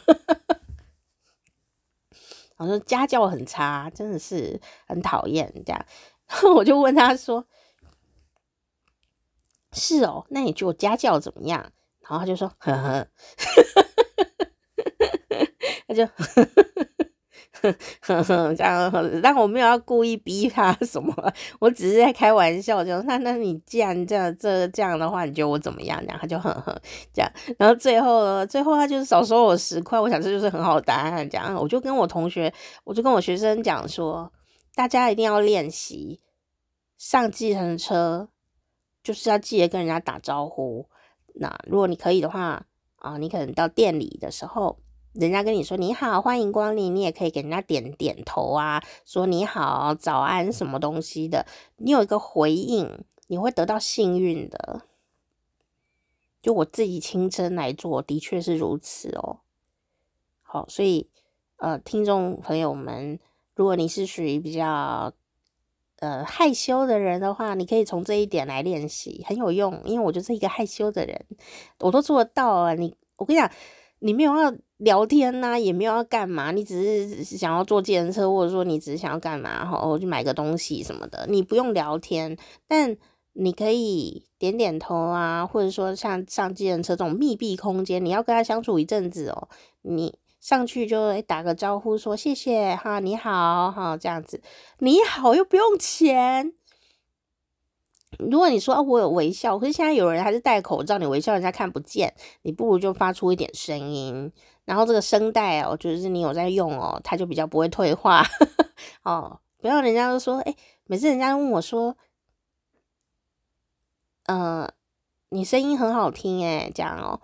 [2.58, 5.86] 我说家教很差，真的是很讨厌这样。
[6.28, 7.44] 然 后我就问他说
[9.72, 11.60] ：“是哦，那你觉得我家教怎么样？”
[12.02, 13.06] 然后他就说：“呵呵，
[15.86, 16.06] 他就。”
[18.00, 18.90] 呵呵，这样，
[19.22, 21.14] 但我没有要故意逼他什么，
[21.58, 26.02] 我只是在开玩笑，就那那你既然这样这这样的话，你觉得我怎么样？
[26.06, 26.80] 然后他就呵呵
[27.12, 31.28] 这样，然后最后呢，最后他就是少收我十块，我想这就是很好的答案。
[31.28, 32.50] 这样，我就跟我同学，
[32.84, 34.32] 我就跟我学生讲说，
[34.74, 36.22] 大家一定要练习
[36.96, 38.30] 上计程车，
[39.02, 40.86] 就是要记得跟人家打招呼。
[41.34, 44.78] 那如果你可以的话啊，你可能到店里的时候。
[45.12, 51.44] 人家跟你说你好，欢迎光临，你也可以给人家点点头啊，说你好，早安，什么东西的，
[51.78, 54.82] 你有一个回应，你会得到幸运的。
[56.40, 59.40] 就我自己亲身来做，的确是如此哦。
[60.42, 61.10] 好，所以
[61.56, 63.18] 呃，听众朋友们，
[63.56, 65.12] 如果你是属于比较
[66.00, 69.80] 呃害羞的人的话，你可以从这一点来练习，很有用。
[69.84, 71.24] 因为我就是一个害羞的人，
[71.78, 72.74] 我都做得到啊。
[72.74, 73.50] 你，我跟你讲，
[74.00, 74.52] 你没有要。
[74.80, 82.34] 聊天呐、也没有要干嘛，你只是想要坐计程车，或者说你只是想要干嘛，然后去买个东西什么的，你不用聊天，
[82.66, 82.96] 但
[83.34, 89.48] 你可以点点头啊，或者说像上计程车这种密闭空间，你要跟他相处一阵子哦，
[89.82, 94.42] 你上去就打个招呼，说谢谢哈，你好哈，这样子，
[94.78, 96.54] 你好又不用钱，
[98.18, 104.32] 如果你说啊，我有微笑，可是现在有人还是戴口罩，你微笑人家看不见，你不如就发出一点声音，
[104.64, 108.24] 然后这个声带哦，就是你有在用哦，它就比较不会退化
[109.04, 109.40] 哦。
[109.58, 111.94] 不要人家都说，哎，每次人家问我说，
[114.24, 114.66] 嗯、
[115.28, 117.20] 你声音很好听，哎，这样哦。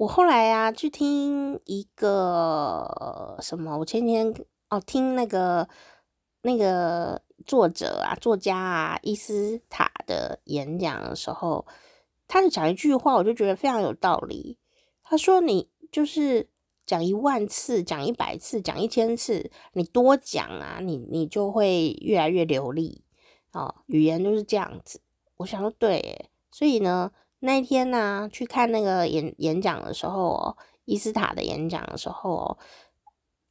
[0.00, 4.34] 我后来啊去听一个什么，我前天
[4.70, 5.68] 哦听那个
[6.42, 7.22] 那个。
[7.46, 11.66] 作者啊，作家啊，伊斯塔的演讲的时候，
[12.28, 14.58] 他就讲一句话，我就觉得非常有道理。
[15.02, 16.50] 他说：“你就是
[16.84, 23.02] 讲一万次，讲一百次，讲一千次，你多讲啊，你你就会越来越流利
[23.52, 23.76] 哦。
[23.86, 25.00] 语言就是这样子。”
[25.38, 27.10] 我想说，对，所以呢，
[27.42, 32.58] 那一天呢、去看那个演演讲的时候哦，伊斯塔的演讲的时候哦，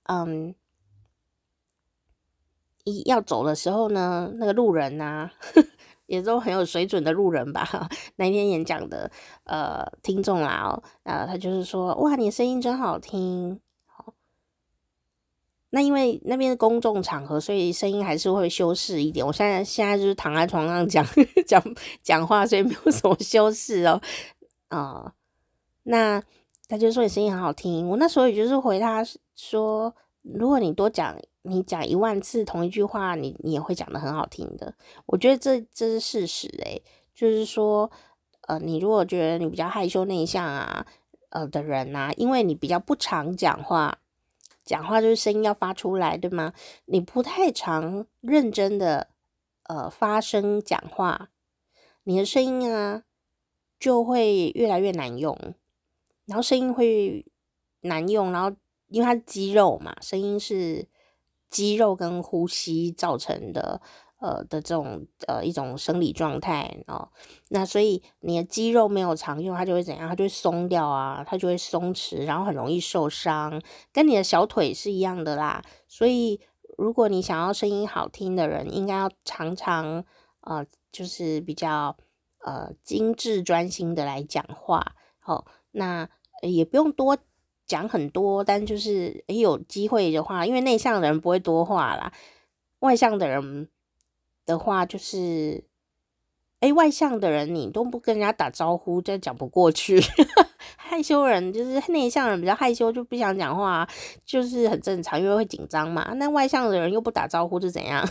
[0.05, 0.55] 嗯。
[2.85, 5.33] 一要走的时候呢，那个路人呐、啊，
[6.07, 7.67] 也都很有水准的路人吧。
[8.15, 9.11] 那天演讲的
[9.43, 13.59] 呃听众啦，哦，呃，他就是说，哇，你声音真好听。
[15.71, 19.25] 那因为那边是公众场合，所以声音还是会修饰一点。
[19.25, 21.05] 我现在现在就是躺在床上讲
[21.45, 21.63] 讲
[22.01, 24.01] 讲话，所以没有什么修饰哦。
[24.69, 25.13] 啊、
[25.83, 26.21] 那
[26.67, 27.87] 他就说你声音很好听。
[27.89, 29.03] 我那时候也就是回他
[29.35, 31.15] 说，如果你多讲。
[31.43, 34.75] 你讲一万次同一句话，你你也会讲得很好听的。
[35.05, 36.83] 我觉得这这是事实诶、
[37.15, 37.89] 就是说，
[38.41, 40.85] 呃，你如果觉得你比较害羞内向啊，
[41.29, 43.97] 呃的人呐、因为你比较不常讲话，
[44.69, 46.53] 讲话就是声音要发出来，对吗？
[46.85, 49.09] 你不太常认真的
[49.63, 51.29] 呃发声讲话，
[52.03, 53.03] 你的声音啊
[53.79, 55.35] 就会越来越难用，
[56.25, 57.25] 然后声音会
[57.81, 58.55] 难用，然后
[58.89, 60.87] 因为它是肌肉嘛，声音是。
[61.51, 63.81] 肌肉跟呼吸造成的，
[64.19, 67.09] 呃的这种呃一种生理状态哦，
[67.49, 70.07] 那所以你的肌肉没有常用，它就会怎样？
[70.07, 75.61] 它就会松掉啊，它就会松弛，然后很容易受伤，跟你的小腿是一样的啦。
[75.87, 76.39] 所以
[76.77, 80.03] 如果你想要声音好听的人，应该要常常
[80.41, 81.97] 呃就是比较
[82.45, 86.09] 呃精致专心的来讲话，好、哦，那
[86.41, 87.17] 也不用多。
[87.69, 92.11] 讲很多，但就是诶有机会的话，因为内向的人不会多话啦，
[92.79, 93.69] 外向的人
[94.49, 95.63] 的话就是，
[96.61, 100.01] 诶外向的人你都不跟人家打招呼，就讲不过去。
[100.75, 103.87] 害羞人就是内向人比较害羞，就不想讲话，
[104.25, 106.13] 就是很正常，因为会紧张嘛。
[106.15, 108.03] 那外向的人又不打招呼，是怎样？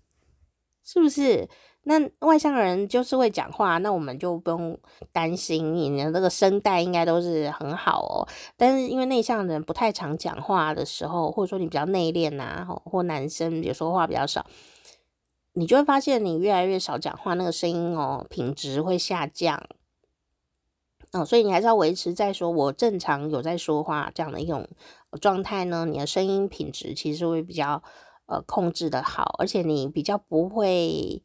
[0.82, 1.46] 是不是？
[1.84, 4.78] 那外向人就是会讲话，那我们就不用
[5.12, 8.28] 担心，你的那个声带应该都是很好哦。
[8.56, 14.44] 但是因为内向人不太常讲话的时候，或者说你比较内敛呐，或男生有说话比较少，
[15.60, 19.62] 你就会发现你越来越少讲话，那个声音哦品质会下降。
[21.12, 24.66] 哦，所以你还是要维持在说我正常有在说话这样的一种
[25.20, 27.82] 状态呢，你的声音品质其实会比较
[28.24, 31.22] 呃控制的好，而且你比较不会。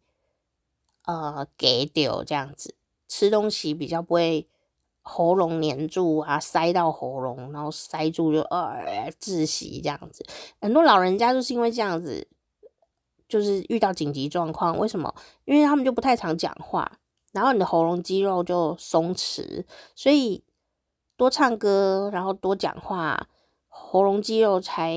[1.07, 2.73] 呃，给掉这样子，
[3.07, 4.49] 吃东西比较不会
[5.03, 10.25] 喉咙黏住啊，塞到喉咙，然后塞住就呃窒息这样子。
[10.59, 12.27] 很多老人家就是因为这样子，
[13.27, 15.13] 就是遇到紧急状况，为什么？
[15.45, 16.99] 因为他们就不太常讲话，
[17.31, 19.63] 然后你的喉咙肌肉就松弛，
[19.95, 20.43] 所以
[21.17, 23.27] 多唱歌，然后多讲话，
[23.67, 24.95] 喉咙肌肉才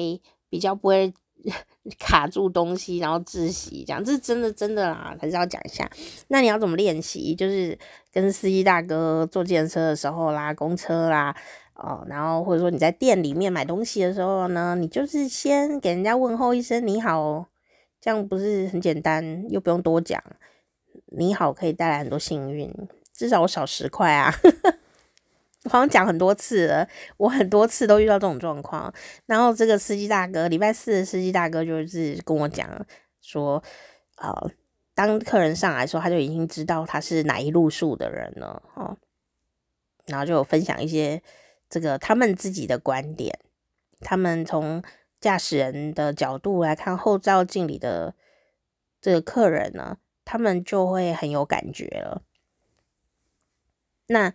[0.49, 1.13] 比较不会。
[2.01, 5.89] 卡住东西，然后窒息，这样这是真的真的啦，还是要讲一下。
[6.27, 7.33] 那你要怎么练习？
[7.33, 7.79] 就是
[8.13, 11.35] 跟司机大哥坐计程车的时候啦，公车啦，
[11.77, 17.47] 哦，然后或者说你在店里面买东西的时候呢，你就是先给人家问候一声你好，
[18.01, 20.23] 这样不是很简单，又不用多讲。
[21.07, 22.73] 你好可以带来很多幸运，
[23.13, 24.33] 至少我少十块啊。
[25.65, 28.93] 我好像讲很多次了，我很多次都遇到这种状况。
[29.27, 32.69] 然后这个司机大哥，礼拜四的司机大哥就是跟我讲
[33.21, 33.63] 说，
[34.17, 34.51] 呃，
[34.95, 38.97] 当客人上来的时候，他就已经知道他是哪一路数的人了，哦，
[40.07, 41.21] 然后就有分享一些
[41.69, 43.39] 这个他们自己的观点，
[44.01, 44.83] 他们从
[45.21, 48.15] 驾驶人的角度来看后照镜里的
[49.01, 52.23] 这个客人呢，他们就会很有感觉了。
[54.07, 54.35] 那。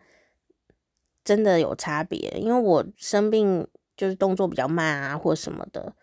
[1.26, 3.66] 真的有差别，因为我生病
[3.96, 5.96] 就是动作比较慢啊，或什么的，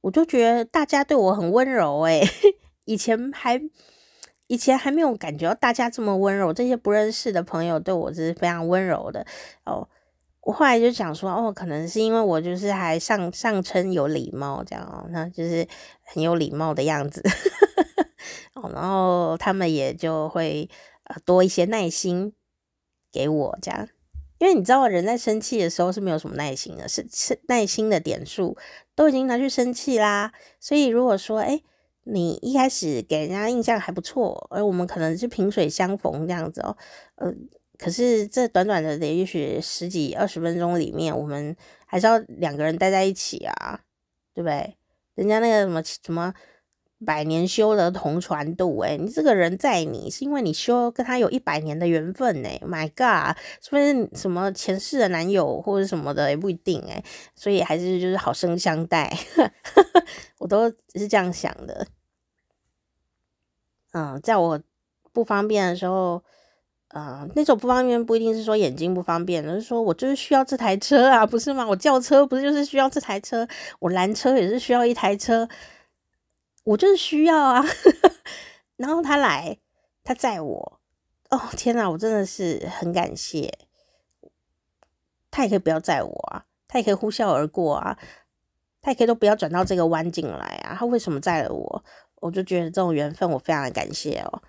[0.00, 2.20] 我就觉得大家对我很温柔诶，
[2.84, 3.62] 以前还
[4.48, 9.24] 以前还没有感觉到大家这么温柔，这些不认识的朋友对我是非常温柔的
[9.64, 9.88] 哦。
[10.42, 15.66] 我后来就想说，哦，可能是因为我就是还上上称有礼貌这样哦，那就是
[16.02, 17.22] 很有礼貌的样子。
[18.74, 20.68] 然后他们也就会
[21.04, 22.32] 呃多一些耐心
[23.12, 23.88] 给我这样，
[24.38, 28.56] 因为你知道人在生气的时候是没有什么耐心的，是是耐心的点数
[28.94, 31.62] 都已经拿去生气啦，所以如果说哎。
[32.04, 36.74] 你一开始给人家印象还不错，而我们可能是萍水相逢这样子哦，
[37.16, 37.30] 呃，
[37.80, 43.80] 可是这短短的也许十几二十分钟里面，我们还是要两个人待在一起啊，
[44.34, 44.76] 对不对？
[45.14, 46.34] 人家那个什么什么
[47.04, 57.02] 百年修得同船渡，诶，你这个人在你是因为你修跟他有一百年的缘分呢，My God，是不是什么前世的男友或者什么的也不一定诶，
[57.34, 59.10] 所以还是就是好生相待。
[60.36, 61.86] 我都是这样想的，
[63.92, 64.60] 嗯，在我
[65.12, 66.22] 不方便的时候，
[66.92, 71.66] 嗯，那种不方便不一定是说眼睛不方便，而是说我就是需要这台车啊，不是吗？
[71.66, 73.46] 我叫车不是就是需要这台车，
[73.78, 75.48] 我拦车也是需要一台车，
[76.64, 77.64] 我就是需要啊。
[78.76, 79.58] 然后他来，
[80.02, 80.80] 他载我，
[81.28, 83.58] 哦天哪，我真的是很感谢。
[85.30, 87.96] 他也可以不要载我啊，他也可以呼啸而过啊。
[88.82, 90.74] 他也可以都不要转到这个弯进来啊！
[90.78, 91.84] 他为什么载了我？
[92.16, 94.42] 我就觉得这种缘分我非常的感谢哦。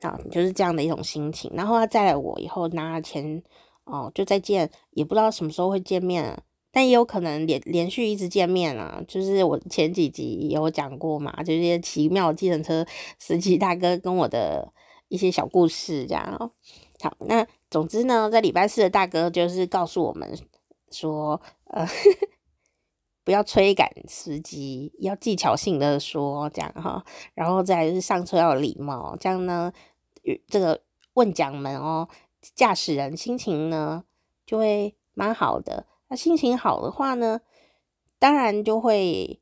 [0.00, 1.50] 啊，就是这样的一种心情。
[1.54, 3.42] 然后他载了我以后拿了钱
[3.84, 9.02] 哦，就再见，也不知道什么时候会见面，但也有可能连连续一直见面啊。
[9.06, 12.86] 就是我前几集有讲过嘛，就是奇妙计程车
[13.18, 14.72] 司机大哥跟我的
[15.08, 16.52] 一些小故事这样。
[17.02, 20.36] 好，那总之呢，在礼拜四的大哥就是告诉我们
[20.90, 21.86] 说，呃。
[23.22, 29.70] 不要催赶司机，要技巧性的说这样哈，然后再是上车要礼貌，这样呢，
[30.48, 30.82] 这个
[31.14, 32.08] 问讲门哦，
[32.54, 34.04] 驾驶人心情呢
[34.46, 35.86] 就会蛮好的。
[36.08, 37.40] 那心情好的话呢，
[38.18, 39.40] 当然就会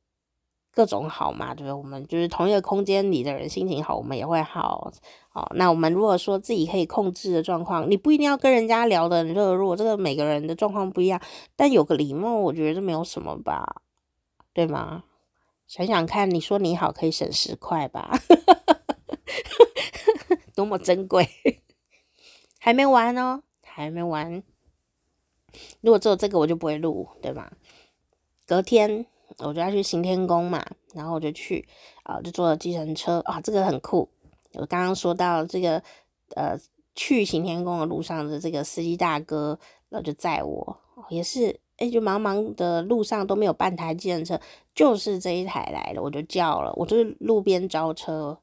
[0.71, 1.73] 各种好嘛，对不对？
[1.73, 4.93] 我们就是同一个空间里的人心情好，我们也会好。
[5.29, 11.21] 好，那我们如果说自己可以控制的状况，你不一定要跟人家聊的很热络，这个每个人的状况不一样，
[11.57, 13.83] 但有个礼貌，我觉得没有什么吧，
[14.53, 15.05] 对吗？
[15.67, 18.19] 想想看，你说你好可以省十块吧，
[20.59, 21.25] 多么珍贵！
[22.59, 24.43] 还没完哦，还没完。
[25.81, 27.53] 如果只有这个，我就不会录，对吧？
[28.45, 31.69] 隔天我就要去行天宫嘛，然后我就去
[32.03, 34.09] 啊，就坐了计程车啊，这个很酷。
[34.55, 35.81] 我刚刚说到这个，
[36.35, 36.59] 呃，
[36.97, 39.57] 去行天宫的路上的这个司机大哥，
[39.91, 40.77] 然后就载我，
[41.09, 44.41] 也是，哎，就茫茫的路上都没有半台计程车，
[44.75, 48.37] 就是这一台来了，我就叫了，我就是路边招车，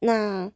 [0.00, 0.50] 那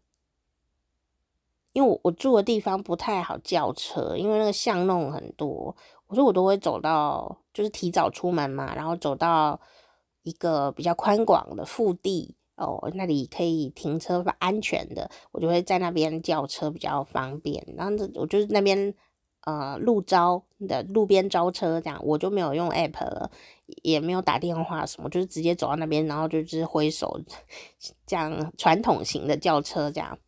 [1.72, 5.76] 因为我我住的地方不太好叫车，因为那个巷弄很多，
[6.06, 9.60] 我说我都会走到，就是提早出门嘛，然后走到
[10.22, 12.36] 一个比较宽广的腹地。
[12.54, 17.66] 哦，那里可以停车安全的，我就会在那边叫车比较方便。
[17.76, 18.94] 然后我就是那边
[19.44, 23.30] 呃路招的路边招车这样，我就没有用 app 了，
[23.82, 27.20] 也没有打电话什么，就是直接走到那边，然后就是挥手
[28.06, 30.18] 这样传统型的叫车这样。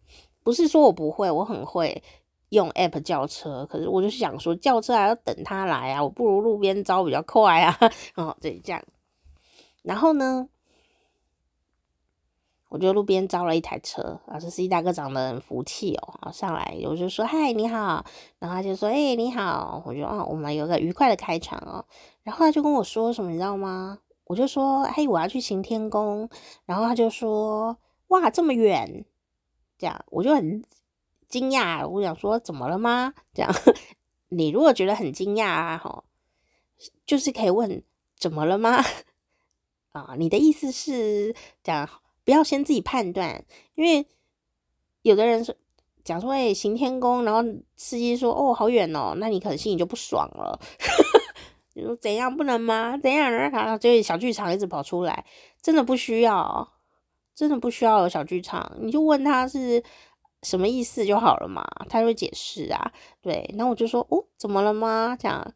[0.42, 2.02] 不是说我不会，我很会
[2.50, 7.78] 用 app 叫车，可是我就是想说叫车还要等他来啊，我不如路边招比较快啊。
[8.16, 8.82] 哦，对，这样。
[9.82, 10.48] 然后呢？
[12.74, 18.04] 我就路边招了一台车，啊，这司机大哥长得很福气哦，啊，上来我就说嗨，你好，
[18.40, 21.86] 然后他就说哎、你好，我就啊我们有个愉快的开场哦，
[22.24, 24.00] 然后他就跟我说什么你知道吗？
[24.24, 26.28] 我就说嘿我要去行天宫，
[26.64, 29.04] 然后他就说哇这么远，
[29.78, 30.64] 这样我就很
[31.28, 33.14] 惊讶，我想说怎么了吗？
[33.32, 33.54] 这样
[34.30, 36.02] 你如果觉得很惊讶啊，哈，
[37.06, 37.84] 就是可以问
[38.18, 38.82] 怎么了吗？
[39.94, 41.32] 啊，你的意思是
[41.62, 41.88] 这样？
[42.24, 44.06] 不要先自己判断，因为
[45.02, 45.54] 有的人说
[46.02, 47.42] 讲说哎行天宫，然后
[47.76, 50.58] 司机说哦好远哦，那你可能心里就不爽了。
[51.74, 52.96] 你说怎样不能吗？
[52.96, 53.30] 怎样？
[53.30, 55.24] 然后就小剧场一直跑出来，
[55.60, 56.72] 真的不需要，
[57.34, 59.82] 真的不需要有小剧场，你就问他是
[60.42, 62.92] 什么意思就好了嘛，他就会解释啊。
[63.20, 65.16] 对，那我就说哦怎么了吗？
[65.18, 65.54] 这样。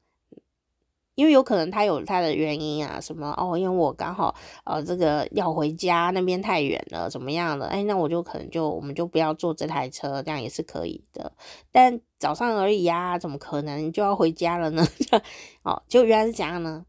[1.19, 7.67] 因为有可能他有他的原因啊，什么哦，因为我刚好呃这个要回家，那边太远了，怎么样的？
[7.67, 11.33] 哎，那我就可能就我们就不要坐这台车，这样也是可以的。
[11.73, 14.87] 但早上而已啊，怎么可能就要回家了呢？
[15.65, 16.87] 哦，就原来是这样呢。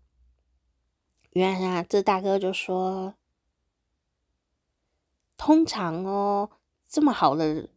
[1.31, 3.15] 原来啊，这大哥就说，
[5.37, 6.51] 通常哦，
[6.87, 7.67] 这么好的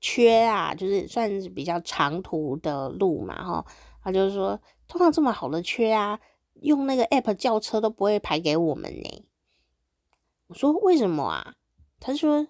[0.00, 3.66] 缺啊，就是算是比较长途的路嘛，哈、
[4.02, 4.58] 他就是说。
[4.88, 6.18] 通常这么好的缺啊，
[6.62, 9.24] 用那个 app 叫车都不会排给我们呢。
[10.46, 11.54] 我说为什么啊？
[12.00, 12.46] 他说，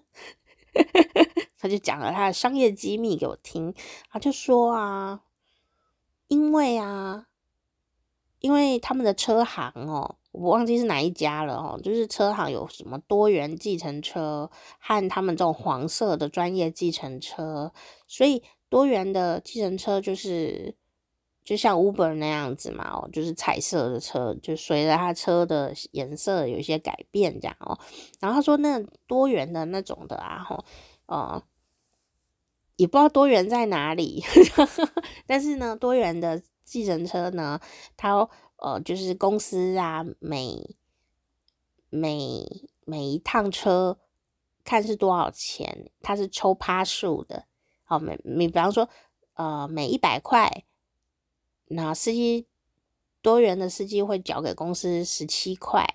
[1.59, 3.75] 他就讲了他的商业机密给我听，
[4.09, 5.21] 他就说啊，
[6.29, 7.27] 因为啊，
[8.39, 17.73] 因为他们的车行哦，我忘记是哪一家了哦，就是车行有什么多元计程车和他们这种黄色的专业计程车，
[18.07, 20.78] 所以多元的计程车就是。
[21.49, 27.75] 就像 Uber 那样子嘛，哦，就是彩色的车，就随着它车的颜色有一些改变，这样哦。
[28.19, 30.63] 然后他说那多元的那种的啊，吼，
[31.07, 31.41] 呃，
[32.75, 34.23] 也不知道多元在哪里，
[35.25, 37.59] 但是呢，多元的计程车呢，
[37.97, 38.13] 它
[38.57, 40.75] 呃就是公司啊，每
[41.89, 42.45] 每
[42.85, 43.97] 每一趟车
[44.63, 47.45] 看是多少钱，它是抽趴数的，
[47.85, 48.87] 好，每每比方说
[49.33, 50.63] 呃每一百块。
[51.71, 52.47] 那司机
[53.21, 55.85] 多元的司机会缴给公司十七块，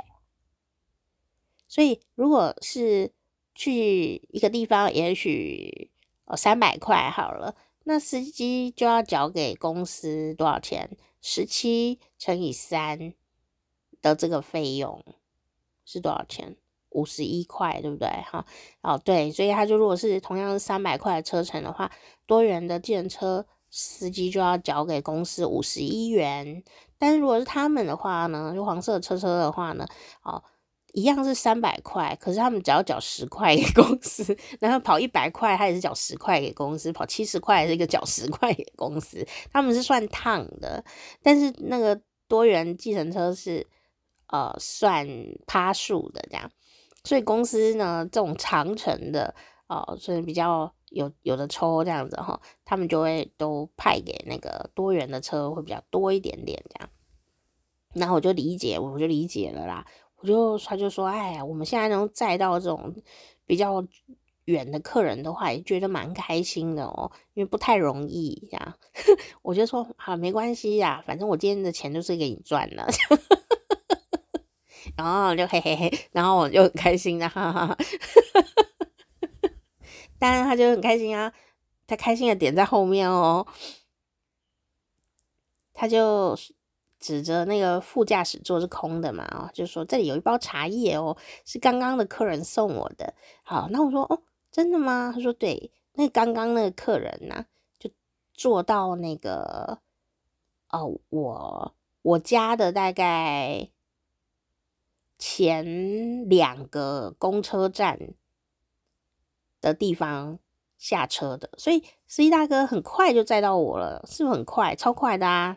[1.67, 3.13] 所以如果是
[3.57, 5.91] 去一个地方，也许
[6.27, 10.97] 哦三百块好了，那司机就要缴给公司多少钱？
[11.21, 13.13] 十七乘以三
[14.01, 15.05] 的这个费用
[15.85, 16.57] 是多少钱？
[16.91, 18.09] 五十一块，对不对？
[18.31, 18.47] 哈，
[18.83, 21.91] 哦对，所以他就如果是同样是三百块的车程的话，
[22.27, 23.45] 多元的电车。
[23.77, 26.63] 司机就要缴给公司五十一元，
[26.97, 29.85] 但是如果是他们的话呢，就黄色车车的话呢，
[30.23, 30.41] 哦，
[30.93, 40.85] 一样是三百块，可是他们只要缴十块给公司，然后跑一百块，他也是缴十块给公司，跑七十块还是一个缴十块给公司，他们是算趟的，
[41.21, 43.67] 但是那个多元计程车是
[44.29, 45.05] 呃算
[45.49, 46.49] 趴数的这样，
[47.03, 49.35] 所以公司呢这种长程的
[49.67, 50.73] 哦，所以比较。
[50.95, 56.89] 有有的抽这样子哈，他们就会都派给那个多元的车会比较多一点点这样，
[57.93, 59.87] 然后我就理解，我就理解了啦。
[60.17, 62.95] 我就他就说，哎呀，我们现在能载到这种
[63.45, 63.85] 比较
[64.47, 68.75] 远的客人的话，也觉得蛮开心的哦，因为不太容易这样。
[69.43, 72.87] 我就说好，没关系呀，反正我今天的钱就是给你赚了。
[74.97, 77.77] 然后就嘿嘿嘿，然后我就很开心的哈哈哈。
[80.25, 81.31] 当然，他就很开心啊！
[81.87, 83.47] 他开心的点在后面哦，
[85.75, 86.35] 他就
[86.99, 91.15] 指着那个副驾驶座是空的嘛，哦，就说这里有一包茶叶哦，
[91.45, 93.13] 是刚刚的客人送我的。
[93.43, 95.13] 好，那我说哦，真的吗？
[95.15, 97.45] 他说对，那刚刚那个客人呢、
[97.79, 97.91] 就
[98.33, 99.79] 坐到那个
[100.71, 103.69] 哦，我我家的大概
[105.19, 108.15] 前两个公车站。
[109.65, 110.39] 的地方
[110.77, 114.75] 下车的，所以司机大哥很快就载到我了，是不很快？
[114.75, 115.57] 超快的啊！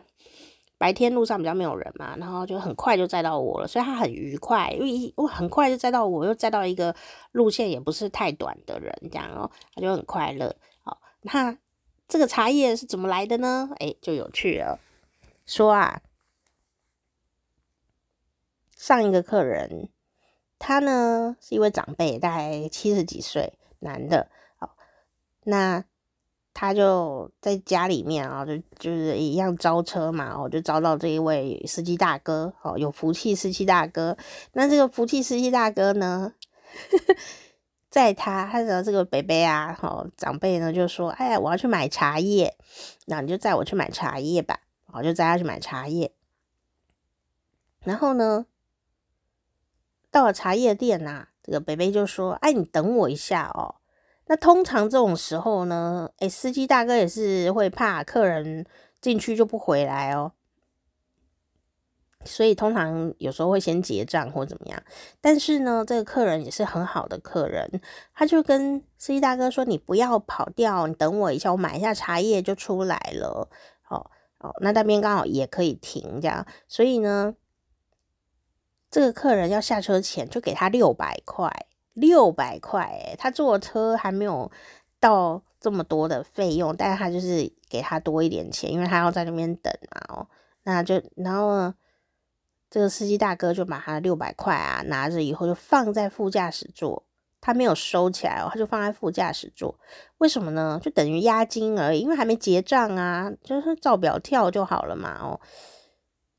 [0.78, 6.94] 白天路上比较没有人嘛，然后就很快就载到我了，所以他很愉快，因为我很快就载到我，又载到一个
[7.32, 10.54] 路线也不是太短的人，这样哦，他就很快乐。
[10.84, 11.58] 好，那
[12.06, 13.70] 这个茶叶是怎么来的呢？
[13.80, 14.78] 哎，就有趣了。
[15.44, 16.00] 说啊，
[18.76, 19.88] 上一个客人
[20.60, 23.58] 他呢是一位长辈，大概七十几岁。
[23.80, 24.76] 男的，好，
[25.44, 25.84] 那
[26.54, 34.16] 他就在家里面啊，就就是一样招车嘛，哦，就招到这一位司机大哥，哦，有福气司机大哥。
[34.52, 36.34] 那这个福气司机大哥呢，
[37.88, 42.56] 在他他的这个北北啊，哦，长辈呢就说，哎呀，我要去买茶叶，
[43.06, 44.60] 那你就载我去买茶叶吧，
[44.92, 46.12] 我就载他去买茶叶。
[47.84, 48.46] 然后呢，
[50.10, 53.76] 到了茶叶店呐、这个北北就说：“哎，你等我一下哦。”
[54.30, 58.66] 那通常这种时候呢，哎，司机大哥也是会怕客人
[59.00, 60.32] 进去就不回来哦，
[62.26, 64.82] 所以通常有时候会先结账或怎么样。
[65.22, 67.80] 但是呢，这个客人也是很好的客人，
[68.12, 73.48] 他就跟司机大哥说：“你不要跑掉，你等我一下，我买一下茶叶就出来了。”
[73.88, 77.34] 哦哦，那那边刚好也可以停这样，所以呢。
[78.90, 81.50] 这个客人要下车前就给他六百块，
[81.92, 84.50] 六百块，哎，他坐车还没有
[84.98, 90.26] 到这么多的费用，但是他就是给他多一点钱，因为他要在那边等嘛，哦，
[90.62, 91.74] 那就然后呢，
[92.70, 97.04] 这个司机大哥就把他六百块啊拿着以后就放在副驾驶座，
[97.42, 99.78] 他没有收起来哦，他就放在副驾驶座，
[100.16, 100.80] 为什么呢？
[100.82, 105.38] 就等于押金而已，因为还没结账啊，就是照表跳就好了嘛，哦。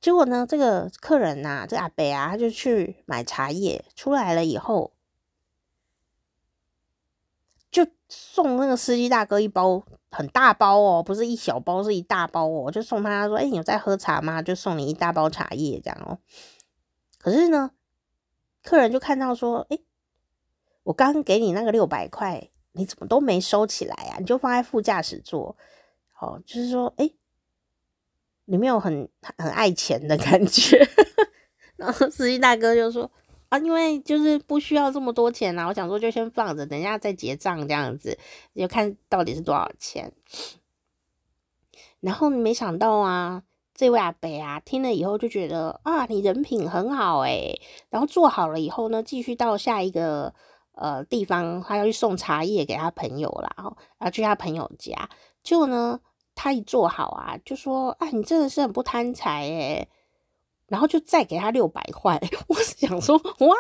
[0.02, 4.94] 结果呢，这个客人呐、啊，这阿伯啊，他就去买茶叶，出来了以后，
[7.70, 14.42] 就送那个司机大哥一包很大包哦，不是一小包，是一大包哦，就送他说：“哎，你有在喝茶吗？
[14.42, 16.20] 就送你一大包茶叶这样哦。”
[17.20, 17.72] 可是呢，
[18.64, 19.80] 客人就看到说：“哎，
[20.84, 24.18] 我刚给你那个六百块，你怎么都没收起来啊？
[24.20, 25.58] 你就放在副驾驶座。
[26.22, 27.12] 哦，就是说，哎，
[28.50, 30.78] 你没有很很爱钱的感觉。
[31.78, 33.10] 然后司机大哥就说
[33.50, 38.18] 啊，因为就是不需要这么多钱啊，我想说就先放着，等一下再结账这样子，
[38.56, 40.12] 就看到底是多少钱。
[42.02, 43.44] 然后没想到啊，
[43.74, 47.62] 这位阿伯啊，听了以后就觉得啊，你人品很好诶。
[47.90, 50.34] 然后做好了以后呢，继续到下一个
[50.74, 55.10] 呃地方，他要去送茶叶给他朋友啦，然后要去他朋友家，
[55.44, 56.00] 结果呢，
[56.42, 59.90] 他一做好啊，就说啊，你真的是很不贪财诶。
[60.68, 62.18] 然后就再给他六百块，
[62.48, 63.58] 我是想说哇，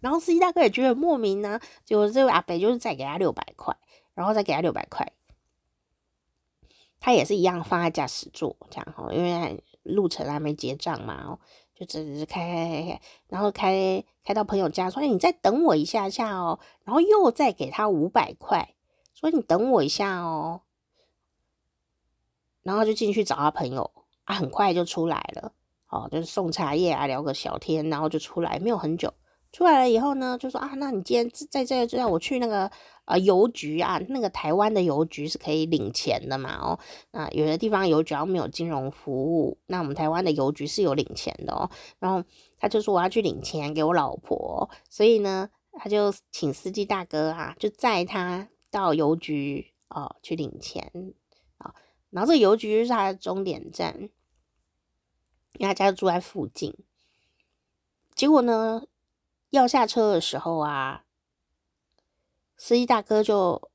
[0.00, 3.74] 然后司机大哥也觉得莫名呢、啊，结果这位阿伯就是再给他六百块，
[4.12, 5.10] 然后再给他六百块。
[7.00, 11.38] 他也是一样放在驾驶座这样哈，因为路程还没结账嘛，
[11.74, 18.74] 就只是开开开开，然后开开到朋友家，说：“哎，你再等我一下下哦。”然后又再给他五百块，
[19.14, 20.60] 说：“你等我一下哦。”
[22.66, 23.88] 然后就进去找他朋友
[24.24, 25.52] 啊，很快就出来了，
[25.88, 29.12] 哦，就是送茶叶啊，聊个小天，然后就出来，没有很久。
[29.52, 32.70] 出来了以后呢，就说啊，那你今天在这就让我去那个
[33.06, 36.78] 呃邮局啊，那个台湾的邮局是可以领钱的嘛哦，
[37.12, 41.70] 那有的地方邮局要没有金融服务，那我们台湾的邮局是有领钱的哦。
[42.00, 42.22] 然后
[42.58, 45.48] 他就说我要去领钱给我老婆，所以呢，
[45.78, 50.92] 他就请司机大哥啊，就载他到邮局哦去领钱。
[52.16, 54.08] 然后这个邮局就是他的终点站，
[55.58, 56.74] 因为他家就住在附近。
[58.14, 58.84] 结果呢，
[59.50, 61.04] 要下车的时候啊，
[62.56, 63.70] 司机大哥就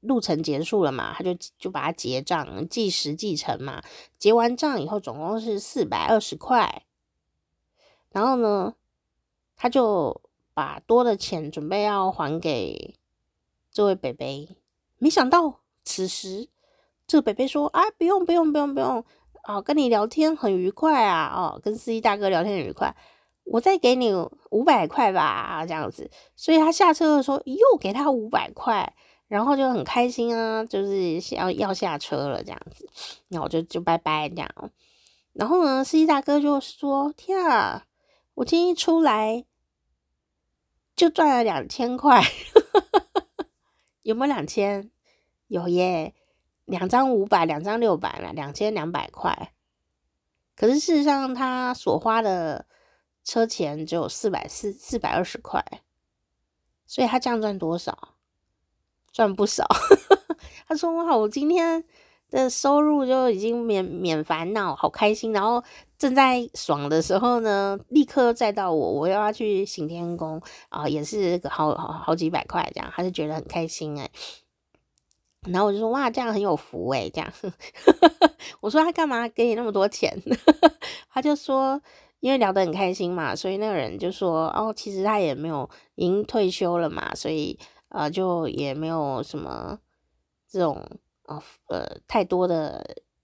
[0.00, 3.80] 路程结束了嘛，他就就把它结账计时计程嘛。
[4.18, 6.84] 结完账以后，总共是四百二十块。
[8.10, 8.74] 然后呢，
[9.54, 10.20] 他就
[10.52, 12.96] 把多的钱准备要还给
[13.70, 14.56] 这位北北。
[14.98, 16.48] 没想到此时，
[17.14, 19.04] 这个北北说：“啊，不用不用不用不用，
[19.44, 22.92] 哦，跟你聊天很愉快啊，哦，跟司机大哥聊天很愉快。”
[23.46, 24.12] 我再给你
[24.50, 28.92] 五百块吧，这样子，所以他下车的时候又给他五百块，
[29.28, 32.84] 然后就很开心啊，就是要要下车了这样子，
[33.28, 34.50] 然后我就就拜拜这样。
[35.34, 37.86] 然后呢，司机大哥就说：“天啊，
[38.34, 39.44] 我今天一出来
[40.96, 42.20] 就赚了两千块，
[44.02, 44.90] 有没有两千？
[45.46, 46.12] 有耶，
[46.64, 49.52] 两张五百，两张六百了，两千两百块。
[50.56, 52.66] 可是事实上他所花的。”
[53.26, 55.64] 车钱只有四百四四百二十块，
[56.86, 58.16] 所以他这样赚多少？
[59.10, 59.66] 赚不少。
[60.68, 61.82] 他说：“哇，我今天
[62.28, 65.64] 的收入就已经免免烦恼，好开心。”然后
[65.96, 70.38] 正在爽的时候呢，立刻再到我，我又要去行天宫
[70.68, 74.10] 啊，也是个好好好几百块这样，他就觉得很开心哎。
[75.46, 77.32] 然后我就说：“哇，这样很有福哎，这样。
[78.60, 80.20] ”我说：“他干嘛给你那么多钱？”
[81.10, 81.80] 他就说。
[82.20, 87.58] 因为聊得很开心嘛，所以那个人就说：“哦，其实他也没有，已经退休了嘛，所以
[87.90, 89.78] 呃，就也没有什么
[90.48, 90.82] 这种
[91.26, 92.82] 呃呃太多的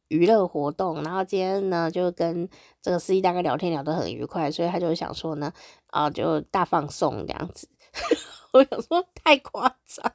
[0.08, 1.02] 娱乐活动。
[1.02, 2.46] 然后今天呢，就跟
[2.82, 5.50] 这个司机大哥聊天聊得很愉快，所以他就想说呢，
[5.86, 7.70] 啊、就大放送这样子。
[8.52, 10.12] 我想说太夸张，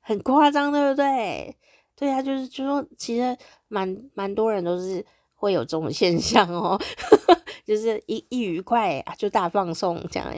[0.00, 1.56] 很夸张，对不对？
[1.94, 3.36] 对啊，就是就说其实
[3.68, 5.04] 蛮蛮多人都是。”
[5.38, 6.80] 会有这种现象哦，
[7.62, 10.34] 就是一一愉快啊，就大放送这样，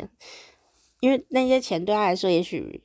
[0.98, 2.82] 因为那些钱对他来说也许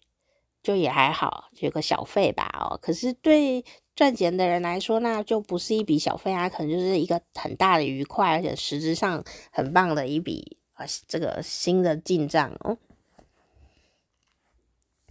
[0.61, 2.77] 就也还好，有个小费吧哦。
[2.79, 12.77] 可是对赚钱的人来说，那就不是一笔小费啊，可能就是一个很大的愉快，而且实质上很棒的一笔啊，这个新的进账哦。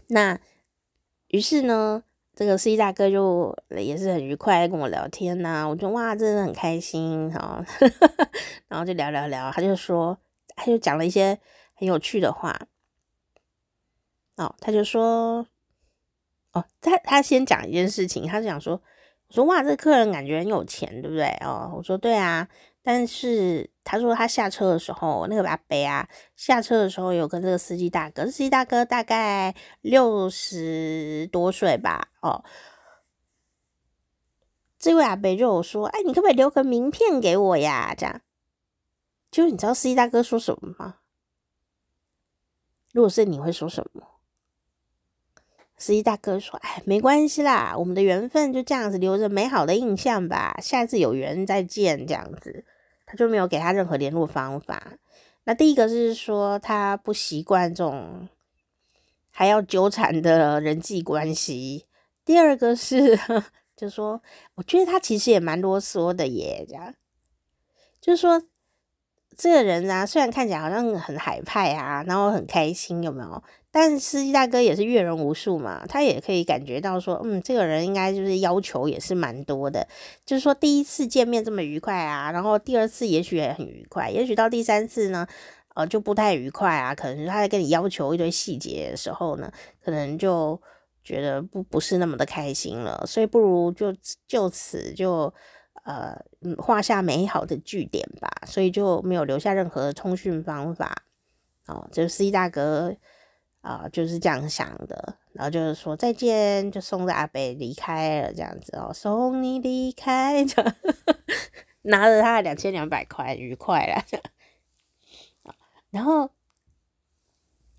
[0.06, 0.38] 那
[1.32, 2.04] 于是呢？
[2.34, 7.62] 这个司机大哥就也是很愉快跟我聊天呐、啊，我就哇，真的很开心哈，
[8.68, 10.16] 然后就聊聊聊，他就说，
[10.56, 11.38] 他就讲了一些
[11.74, 12.58] 很有趣的话，
[14.36, 15.46] 哦，他就说，
[16.52, 18.80] 哦，他他先讲一件事情，他就讲说，
[19.28, 21.26] 我说哇，这客人感觉很有钱，对不对？
[21.44, 22.48] 哦，我说对啊。
[22.82, 32.44] 但是他说他下车的时候，那个阿伯啊，下车的时候有跟这个司机大哥，司机大哥大概六十多岁吧，哦，
[34.78, 37.94] 这位阿伯就有说，哎，你可不可以留个名片给我呀？
[37.96, 38.20] 这样，
[39.30, 40.96] 就你知道司机大哥说什么吗？
[42.92, 44.08] 如果是你会说什么？
[45.78, 52.64] 司机大哥说，哎，没关系啦，我们的缘分就这样子留着美好的印象吧，下次有缘再见，这样子。
[53.12, 54.94] 他就没有给他任何联络方法。
[55.44, 58.26] 那第一个是说他不习惯这种
[59.30, 61.84] 还要纠缠的人际关系。
[62.24, 63.18] 第二个是，
[63.76, 64.22] 就说，
[64.54, 66.94] 我觉得他其实也蛮啰嗦的耶，这样，
[68.00, 68.42] 就是说。
[69.34, 73.42] 这个人啊，虽然看起来好像很海派啊，然后很开心，有没有？
[73.72, 79.88] 但司机大哥也是阅人无数嘛，他也可以感觉到说，嗯，这个人应该就是要求也是蛮多的。
[80.24, 85.26] 就是说第一次见面这么愉快啊，然后第二次也许也很愉快，也许到第三次呢，
[85.74, 86.94] 呃，就不太愉快啊。
[86.94, 89.50] 可能是他在跟你要求一堆细节的时候呢，
[89.82, 90.60] 可能就
[91.02, 93.92] 觉得不不是那么的开心了，所以不如就
[94.28, 95.32] 就此就。
[95.84, 96.16] 呃，
[96.58, 100.94] 画下美好的句点吧，所以就没有留下任何的通讯方法。
[101.66, 102.94] 哦，就司机大哥
[103.62, 110.44] 啊、就是这样想的，然后就是说再见，就送着阿北离开了，这样子哦，送你离开，
[111.82, 114.04] 拿着他的两千两百块，愉快了。
[115.90, 116.30] 然后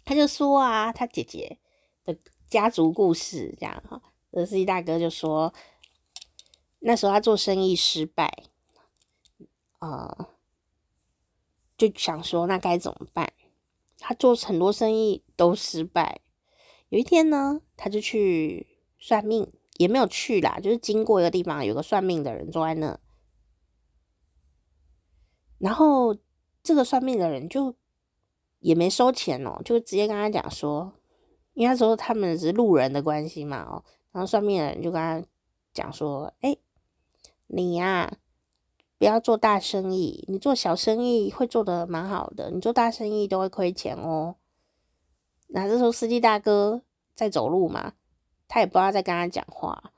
[0.03, 1.59] 他就说啊，他姐姐
[2.03, 2.17] 的
[2.49, 5.53] 家族故事，这样哈，这司机大哥就说。
[6.85, 8.43] 那时候他做生意失败，
[9.79, 10.27] 呃，
[11.77, 13.31] 就想说那该怎么办？
[14.05, 16.19] 他做很多生意都失败。
[16.89, 18.67] 有一天呢，他就去
[18.99, 22.99] 算命，也没有去啦，就是经过一个地方，有个算命的人坐在那，
[25.57, 26.17] 然后
[26.61, 27.75] 这个算命的人就
[28.59, 30.93] 也没收钱哦，就直接跟他讲说，
[31.53, 35.25] 因为那时候他们是路人的关系嘛，哦，然后算命的人就跟他
[35.73, 36.57] 讲说，哎。
[37.55, 38.17] 你呀、
[39.03, 42.49] 不要做大生意，你做小生意会做的蛮好的。
[42.51, 44.37] 你做大生意都会亏钱哦。
[45.47, 46.81] 那这时候司机大哥
[47.13, 47.95] 在走路嘛，
[48.47, 49.91] 他也不知道在跟他讲话，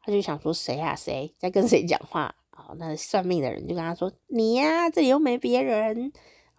[0.00, 2.34] 他就想说谁啊谁在跟谁讲话？
[2.48, 6.10] 好，那算命的人就跟他说：“你呀、这里又没别人。”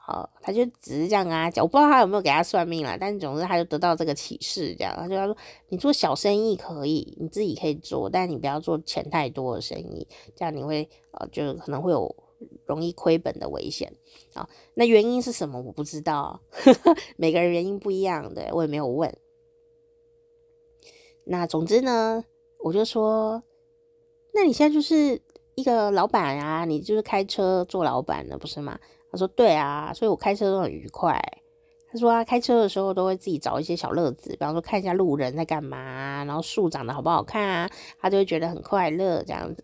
[0.10, 5.36] 好，他就只是这样跟他讲，我不知道他有没有给他算命啦，但总之他就得到这个启示，这样他就他说，
[5.68, 12.16] 你做小生意可以，你自己可以做，但你不要做钱太多的生意，这样你会呃，就可能会有
[12.66, 13.91] 容易亏本的危险。
[14.34, 15.62] 好，那原因是什么？
[15.62, 16.39] 我不知道，
[17.18, 19.14] 每个人原因不一样的，我也没有问。
[21.26, 22.24] 那总之呢，
[22.64, 23.43] 我就说，
[24.34, 25.22] 那你现在就是
[25.55, 28.80] 一个老板啊，你就是开车做老板的，不是吗？
[29.12, 31.20] 他说：“对啊，所以我开车都很愉快。”
[31.89, 39.64] 他说：“他开车的时候都会自己找一些小乐子，比方说看一下路人在干嘛，然后树长得好不好看啊，他就会觉得很快乐这样子。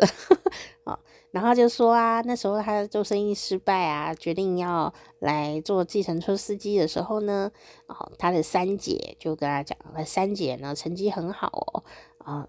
[0.86, 0.98] 啊，
[1.32, 7.52] 然后就说啊，那时候他做生意失败啊，决定要来做计程车司机的时候呢，
[7.88, 11.84] 哦，他的三姐就跟他讲，他三姐呢成绩很好哦，
[12.20, 12.48] 啊，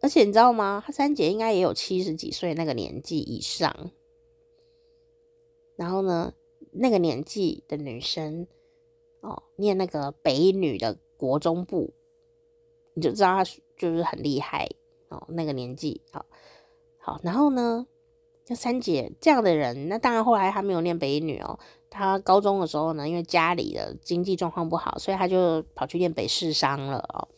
[0.00, 0.82] 而且你知道吗？
[0.84, 3.90] 他三姐应该也有七十几岁那个年纪以上。”
[5.78, 6.34] 然后呢，
[6.72, 8.48] 那个年纪的女生
[9.20, 11.94] 哦，念那个北女的国中部，
[12.94, 13.44] 你就知道她
[13.76, 14.68] 就是很厉害
[15.08, 15.24] 哦。
[15.28, 16.26] 那个年纪，好，
[16.98, 17.20] 好。
[17.22, 17.86] 然后呢，
[18.44, 21.56] 像三姐这样的人，那当然后来她没有念北女哦。
[21.88, 27.28] 她高中的时候呢，因为家里的经济状况不好，所以她就跑去念北市商了哦。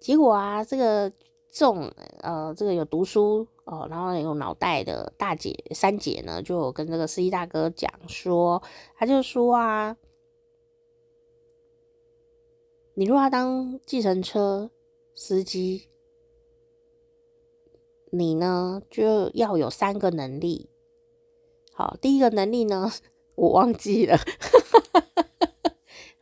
[0.00, 1.12] 结果啊，这个
[1.58, 3.46] 种呃，这个有读书。
[3.70, 8.62] 哦，然后有脑袋的大姐三姐呢，就跟这个司机大哥讲说，
[8.96, 9.94] 他就说啊，
[12.94, 14.70] 你如果要当计程车
[15.14, 15.90] 司机，
[18.10, 20.70] 你呢就要有三个能力。
[21.74, 22.90] 好，第一个能力呢，
[23.34, 24.16] 我忘记了。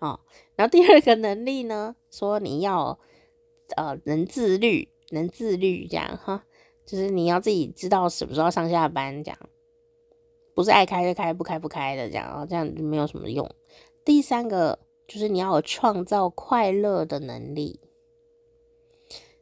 [0.01, 0.25] 好，
[0.57, 2.99] 然后第二个能力呢，说你要
[3.77, 6.45] 呃能自律，能自律这样哈。
[6.85, 9.39] 就是你要自己知道什么时候上下班，这样
[10.55, 13.51] 不是爱开就开，不开不开的这样，然后这样就没有什么用。
[14.05, 14.79] 第三个
[15.09, 17.81] 就是你要有创造快乐的能力。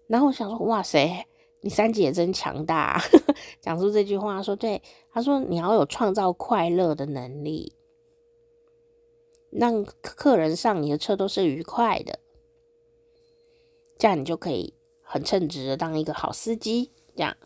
[0.07, 1.27] 然后我想说，哇塞，
[1.61, 3.01] 你三姐真强大啊，
[3.61, 7.75] 讲出这句话说对，他说你要有创造快乐的能力，
[9.51, 12.19] 让客人上你的车都是愉快的，
[13.99, 16.91] 这样你就可以很称职的当一个好司机。
[17.15, 17.37] 这样，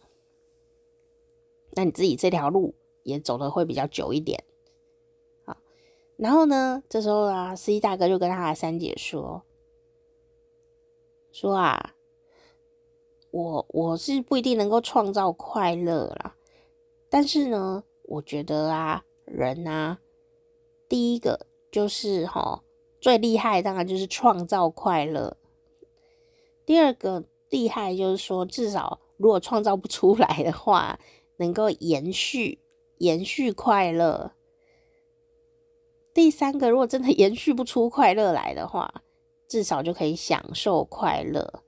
[1.73, 4.43] 那你自己这条路也走的会比较久一点，
[5.45, 5.55] 好。
[6.17, 9.43] 然后呢，这时候啊，司机大哥就跟他的三姐说
[11.31, 11.95] ：“说啊，
[13.31, 16.35] 我我是不一定能够创造快乐啦，
[17.11, 19.99] 但是呢，我觉得啊，人啊，
[20.89, 22.63] 第一个就是齁，
[23.03, 25.37] 最厉害当然就是创造快乐。
[26.65, 30.97] 第二个厉害就是说，至少。”如果创造不出来的话，
[31.39, 32.61] 能够延续
[32.99, 34.31] 延续快乐，
[36.15, 39.03] 第三个，如果真的 延续不出快乐来的话，
[39.49, 41.65] 至少就可以享受快乐。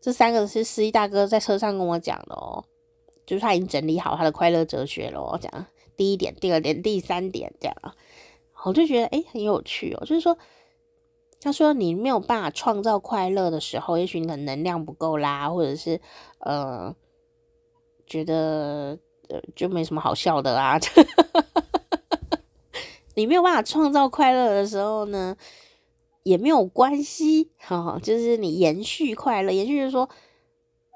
[0.00, 2.64] 这三个是司机大哥在车上跟我讲的哦，
[3.24, 5.38] 就是他已经整理好他的快乐哲学了。
[5.40, 5.66] 讲
[5.96, 7.76] 第一点、第二点、第三点这样，
[8.64, 10.04] 我就觉得诶很有趣哦。
[10.04, 10.36] 就是说，
[11.40, 15.98] 他说你没有办法创造快乐的时候，也许你的能量不够啦，或者是
[16.40, 16.94] 呃
[18.06, 18.98] 觉得
[19.56, 20.78] 就没什么好笑的啦。
[23.14, 25.36] 你没有办法创造快乐的时候呢，
[26.22, 30.08] 也没有关系，哈，就是你延续快乐，延续就是说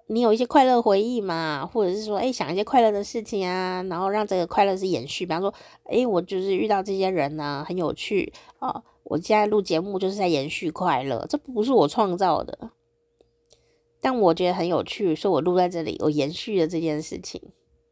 [0.07, 5.27] 你有一些快乐回忆嘛，或者是说，哎，想一些快乐的事情啊，然后让这个快乐是延续。
[5.27, 5.53] 比方说，
[5.85, 12.71] 哎，我就是遇到这些人呢，很有趣啊，我现在录节目就是在延续快乐，这不是我创造的，
[14.01, 17.41] 但我觉得很有趣，所以我录在这里，我延续了这件事情，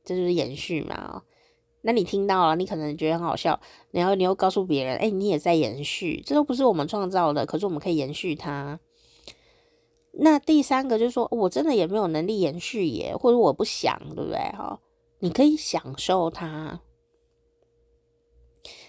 [0.05, 1.23] 这就是延续嘛。
[1.83, 3.61] 那你听到了，你可能觉得很好笑，
[3.91, 8.79] 然后你又告诉别人，哎、你也在延续，这都不是我们创造的，可是我们可以延续它。
[10.13, 14.39] 那第三个就是说，我真的也没有能力延续耶，或者我不想，对不对？
[14.53, 14.79] 哈，
[15.19, 16.83] 你可以享受它，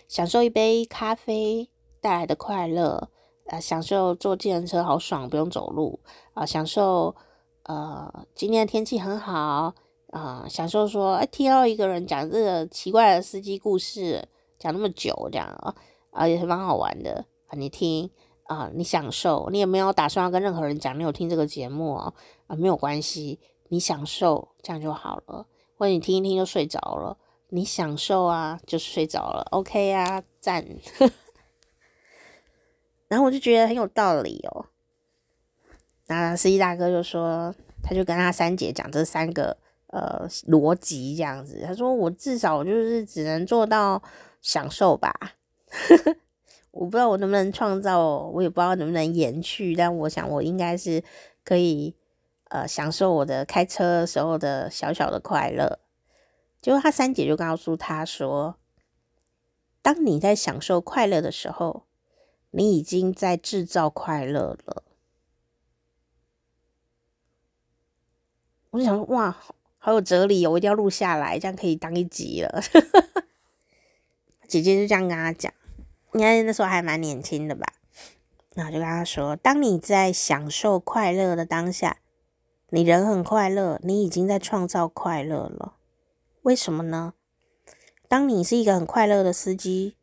[0.08, 1.70] 享受一杯咖啡
[2.04, 3.10] 带来的快乐，
[3.48, 6.00] 啊，享受坐计程车好爽，不用走路
[6.34, 7.16] 啊，享受
[7.64, 9.74] 呃，今天的天气很好。
[10.14, 14.24] 啊、享受说，哎，听到一个人讲这个奇怪的司机故事，
[14.60, 15.74] 讲那么久，这样啊，
[16.12, 17.58] 啊，也是蛮好玩的啊。
[17.58, 18.08] 你听
[18.44, 22.14] 啊，你享受，你也没有打算要跟任何人讲，你有听这个节目啊，
[22.46, 23.40] 啊，没有关系，
[23.70, 25.48] 你享受这样就好了。
[25.76, 27.18] 或者你听一听就睡着了，
[27.50, 30.64] 你享受啊，就睡着了，OK 啊，赞。
[33.14, 34.66] 然后我就觉得很有道理哦。
[36.08, 39.58] 那司机大哥就说，他就跟他三姐讲这三个。
[39.94, 44.02] 呃，逻辑这样子，他说我至少就是只能做到
[44.42, 45.14] 享受吧，
[46.72, 51.04] 我不知道我能不能创造，我也不知道能不能延续，但我想我应该是
[51.44, 51.96] 可以
[52.50, 55.78] 呃享受我的开车时候的小小的快乐。
[56.60, 58.56] 结果他三姐就告诉他说，
[59.84, 61.84] 当你在享受快乐的时候，
[62.56, 64.84] 你已经在制造快乐了。
[68.70, 69.36] 我就想说，哇！
[69.78, 72.62] 好有哲理哦，我一定要录下来，这样可以当一集了。
[74.48, 75.52] 姐姐就这样跟他讲，
[76.14, 77.74] 应该那时候还蛮年轻的吧。
[78.56, 81.98] 然后就跟他说：“当你在享受快乐的当下，
[82.70, 85.76] 你人很快乐，你已经在创造快乐了。
[86.44, 87.14] 为什么呢？
[88.08, 89.96] 当你是一个很快乐的司机，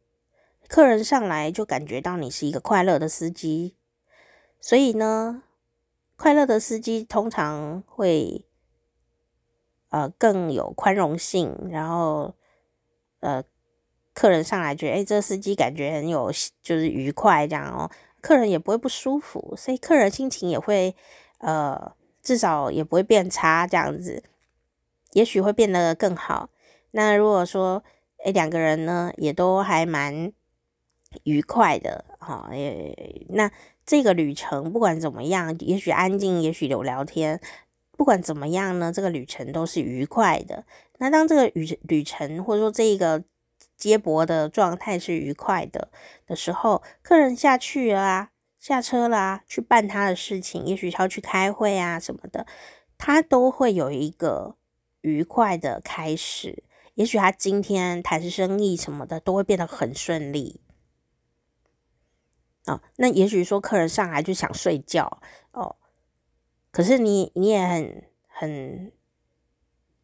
[0.70, 3.74] 客人上来就感觉到你是一个快乐的司机，
[4.60, 5.42] 所以呢，
[6.16, 8.46] 快乐的司机通常会。”
[9.90, 12.36] 呃，更有宽容性，然后
[13.18, 13.42] 呃，
[14.14, 16.30] 客人上来觉得，哎，这司机感觉很有，
[16.62, 17.90] 就是愉快这样哦，
[18.20, 20.94] 客人也不会不舒服，所以客人心情也会，
[21.38, 21.92] 呃，
[22.22, 24.22] 至少也不会变差这样子，
[25.14, 26.50] 也许会变得更好。
[26.92, 27.82] 那如果说，
[28.24, 30.32] 哎，两个人呢，也都还蛮
[31.24, 33.50] 愉快的，哈、也那
[33.84, 37.40] 这个旅程不管怎么样，也许安静，也许有聊天。
[37.96, 40.64] 不管怎么样呢，这个旅程都是愉快的。
[40.98, 43.22] 那当这个旅旅程或者说这个
[43.76, 45.90] 接驳的状态是愉快的
[46.26, 52.46] 的时候，客人下去了啊，下车啦，去办他的事情，也许他要去开会啊什么的，
[52.96, 54.56] 他都会有一个
[55.02, 56.62] 愉快的开始。
[56.94, 60.59] 也许他今天谈生意什么的都会变得很顺利。
[62.96, 65.20] 那也许说客人上来就想睡觉
[65.52, 65.76] 哦。
[66.70, 68.92] 可是你你也很很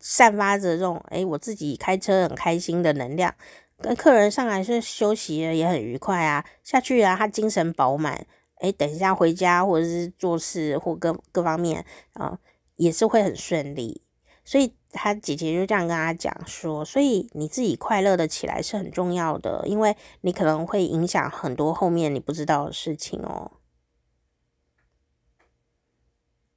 [0.01, 3.35] 散发着这种哎，我自己开车很开心的能量，
[3.81, 12.39] 跟客人上来是休息也很愉快啊，下去啊他精神饱满，哎，等一下回家或者是做事或各各方面啊
[12.77, 14.03] 也是会很顺利，
[14.47, 23.51] 所以他姐姐就这样跟他讲说，所以你自己快乐的起来是很重要的，因为你可能会影响很多后面你不知道的事情哦。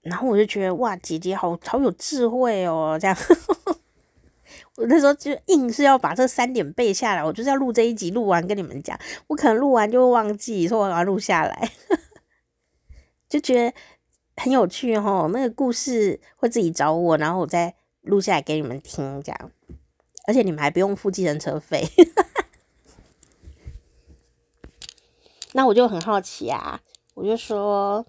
[0.02, 3.18] 然后我就觉得哇，姐姐好好有智慧哦，这样。
[4.78, 8.98] 我那时候就硬是要把这三点背下来，我就是要录这一集，录完跟你们讲。
[9.28, 11.72] 我可能录完就会忘记，说我要录下来，
[13.28, 13.78] 就觉得
[14.38, 15.30] 很有趣哦。
[15.34, 19.52] 那个故事会自己找我，然后我再录下来给你们听，这样。
[20.28, 21.86] 而且你们还不用付计程车费。
[25.54, 26.82] 那我就很好奇啊，
[27.16, 28.06] 我就说。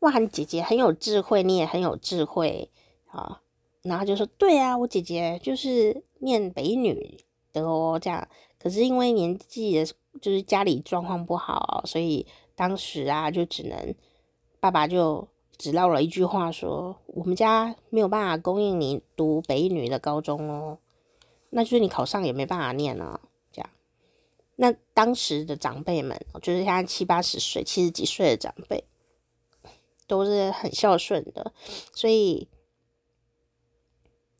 [0.00, 2.70] 哇，你姐姐很有智慧，你也很有智慧
[3.06, 3.40] 啊！
[3.82, 7.18] 然后就说：“对啊，我姐姐就是念北女
[7.52, 8.28] 的哦，这样。
[8.58, 9.86] 可是因为年纪的
[10.20, 13.94] 就是家里状况不好，所以当时啊，就只能
[14.60, 15.26] 爸爸就
[15.58, 20.78] 只撂了一句话说：“我们家没有办法供应你读北女的高中哦，
[21.50, 23.20] 那就是你考上也没办法念啊。”
[23.52, 23.70] 这样，
[24.56, 28.84] 那当时的长辈们，就是现在七八十岁、七十几岁的长辈，
[30.06, 31.52] 都是很孝顺的，
[31.92, 32.48] 所以。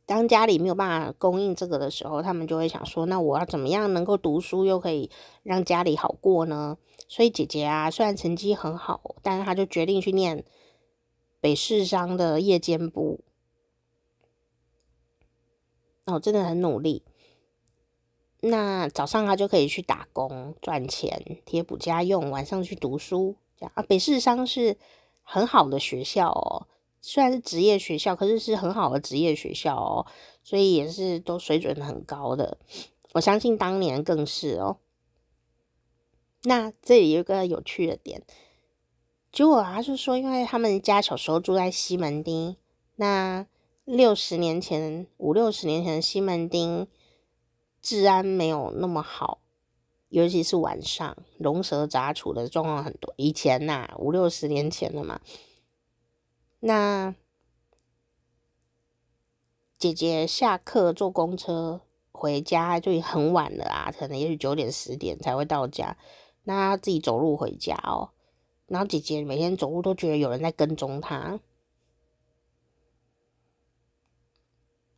[0.09, 5.11] 当家里没有办法供应这个的时候，他们就会想说：“那我要怎么样能够读书又可以
[5.43, 10.45] 让家里好过呢？”所以姐姐啊，虽然成绩很好，但是她就决定去念
[11.47, 13.21] 北市商的夜间部。
[16.07, 17.05] 哦，真的很努力。
[18.41, 23.37] 那早上他就可以去打工赚钱贴补家用，晚上去读书。
[23.57, 24.77] 这样啊，北市商是
[25.23, 26.67] 很好的学校哦。
[27.01, 30.05] 虽然是职业学校，可是是很好的职业学校哦，
[30.43, 32.59] 所以也是都水准很高的。
[33.13, 34.79] 我相信当年更是哦。
[36.43, 38.25] 那这里有个有趣的点，
[39.37, 42.57] 结果啊，就是说，因为他们家小时候住在西门町，
[42.95, 43.47] 那
[43.85, 46.89] 六十年前、五六十年前的西门町
[47.83, 49.43] 治安没有那么好，
[50.09, 53.13] 尤其是晚上，龙蛇杂处的状况很多。
[53.19, 55.21] 以前呐、啊，五六十年前了嘛。
[56.61, 57.15] 那
[59.79, 65.99] 姐姐下课坐公车回家就很晚了啊，可能也许九点十点才会到家。
[66.45, 68.13] 那她自己走路回家哦，
[68.67, 71.39] 然后姐姐每天走路都觉得有人在跟踪她，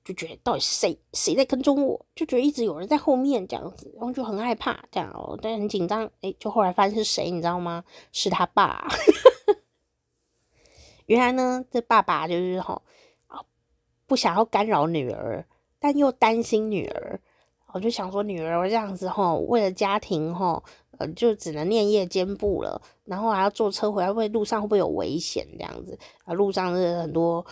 [0.04, 6.10] 就觉得到底谁谁在跟踪我，就觉得一直有人在后面这样子，然后就很害怕这样哦，但很紧张。
[6.22, 7.84] 哎，就后来发现是谁，你知道吗？
[8.10, 8.88] 是他爸。
[11.04, 12.82] 原来呢，这爸爸就是吼，
[14.06, 15.46] 不想要干扰女儿，
[15.78, 17.20] 但又担心女儿，
[17.74, 20.64] 我就想说女儿这样子吼，为了家庭吼，
[20.98, 26.34] 呃，就只能念夜间部了，然后还要坐车回来，会路上会不会有危险这样子啊？
[26.34, 27.44] 路上是很多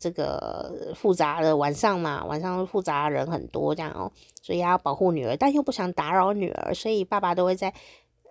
[0.00, 4.10] 这个复杂的晚上嘛，晚上复杂的人很多这样哦，
[4.42, 7.72] 所以要保护女儿，但又不想打扰女儿，所以爸爸都会在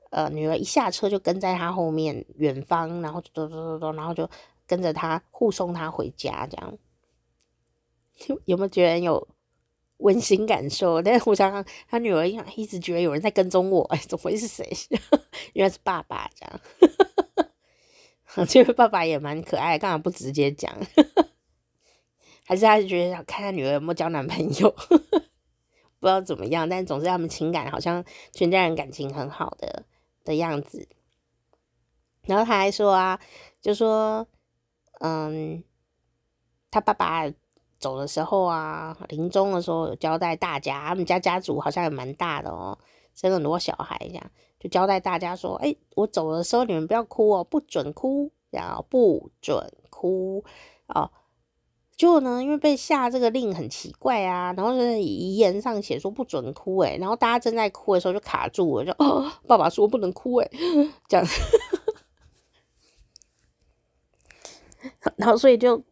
[0.09, 4.29] 呃女儿一下车就跟在她后面远方，然后走走走走，然后就。
[4.65, 6.77] 跟着他护送他回家，这样
[8.45, 9.27] 有没有觉得有
[10.03, 10.99] 温馨感受？
[11.01, 14.65] 但是我想想，他女儿一直觉得有人在跟踪我， 哎，怎么会是谁？
[15.53, 16.61] 原来是爸爸这样。
[18.47, 20.73] 其实爸爸也蛮可爱，干嘛不直接讲？
[22.45, 24.69] 还是他是觉得想看他女儿有没有交男朋友？
[25.99, 29.85] 不知道怎么样，但总之他们情感好像全家人感情很好的
[30.23, 30.87] 的样子。
[32.23, 33.19] 然后他还说啊，
[33.61, 34.27] 就说。
[34.99, 35.61] 嗯，
[36.71, 37.25] 他爸爸
[37.83, 42.77] 走的时候啊，临终的时候有交代大家，他们家家族好像也蛮大的哦，
[43.13, 50.45] 生了很多小孩，这样就交代大家说：“哎，我走的时候你们不要哭哦，不准哭，然后不准哭
[50.87, 51.11] 哦。”
[51.95, 60.49] 结果呢，因为被下这个令很奇怪啊，然后就是遗言上写说不准哭，哎，然后大家正在哭的时候就卡住了，就哦，爸爸说不能哭，哎，
[61.07, 61.25] 这样。
[65.17, 65.83] 然后所以就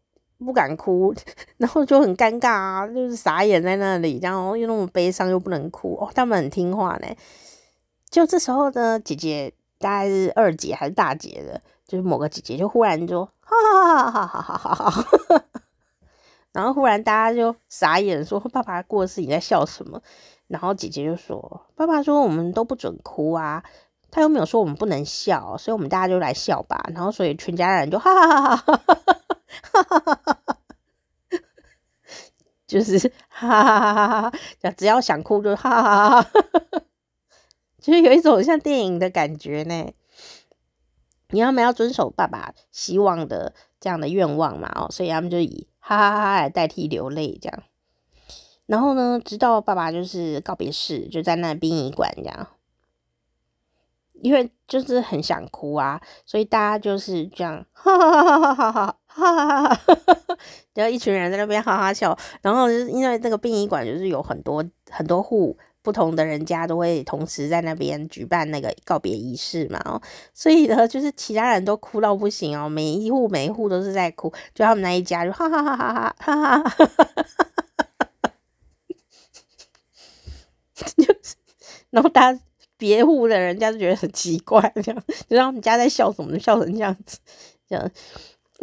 [0.46, 1.14] 不敢哭，
[1.58, 7.08] 然后就很尴尬啊，就是傻眼在那里，然后又那么悲伤又不能哭哦，他们很听话呢。
[8.10, 15.46] 就这时候呢，姐姐大概是二姐还是大姐的，就是某个姐姐就忽然就哈哈哈哈哈哈哈哈，
[16.52, 20.02] 然后忽然大家就傻眼，说爸爸过世你在笑什么？
[20.48, 23.64] 然后姐姐就说爸爸说我们都不准哭啊。
[24.14, 26.78] 他又没有说我们不能笑，所以我们大家就来笑吧。
[26.94, 29.21] 然后，所以全家人就哈哈哈哈哈哈
[29.62, 30.58] 哈哈哈哈哈，
[32.68, 34.32] 就是哈哈哈哈哈
[34.62, 36.82] 哈，只要想哭就哈哈哈哈哈哈，
[37.82, 39.92] 就是有一种像电影的感觉呢。
[41.34, 44.70] 你要么要遵守爸爸希望的这样的愿望嘛？
[44.76, 47.64] 哦，所以他们就以哈哈哈哈来代替流泪这样。
[48.66, 52.50] 然后呢，直到爸爸就是告别式，就在那殡仪馆这样。
[54.22, 59.80] 因为就是很想哭啊，所以大家就是这样，哈哈哈哈哈哈哈哈哈，
[60.74, 62.18] 然后一群人在那边哈哈笑。
[62.42, 70.02] 然后就是因为这个殡仪馆就是有很多很多户不同的人家都会同时在那边举办那个告别仪式嘛，哦，
[70.34, 77.24] 所以呢，就是其他人都哭到不行哦，每一户每一户都是在哭，就他们那一家就哈哈哈哈哈哈哈哈哈哈
[78.24, 78.34] 哈，
[80.96, 81.36] 就是，
[81.90, 82.40] 然后大家。
[82.82, 87.20] 别户的人家就觉得很奇怪， 这样，就让他们家在笑什么，笑成这样子，
[87.70, 87.92] 这样，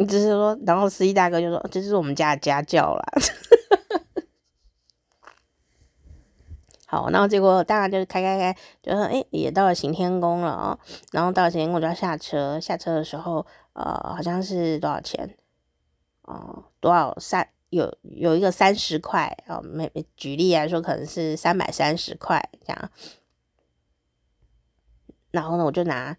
[0.05, 3.03] 只是说，然后司机大哥就说：“这是我们家的家教啦。
[6.85, 8.53] ”好，然后结果当然就是开开开，
[8.83, 10.77] 就说哎，也到了行天宫了哦。
[11.13, 15.37] 然后到了行天宫就要下车，下车的时候，呃，好像是多少钱？
[16.23, 22.91] 哦、多少三有有一个三十块哦，没举例来说，可能是三百三十块这样。
[25.31, 26.17] 然后呢，我就拿，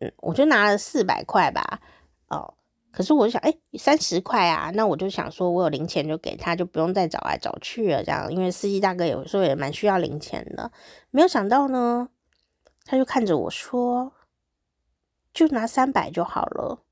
[0.00, 1.80] 嗯，我就拿了四百块吧，
[2.28, 2.54] 哦。
[2.90, 10.70] 可是我就想，哎、欸，三十块啊，那我就想说，我有零钱就给他，就不用再找来找去了，这样，因为司机大哥有时候也蛮需要零钱的。
[11.10, 12.10] 没有想到呢，
[12.84, 14.12] 他就看着我说，
[15.32, 16.82] 就拿三百就好了，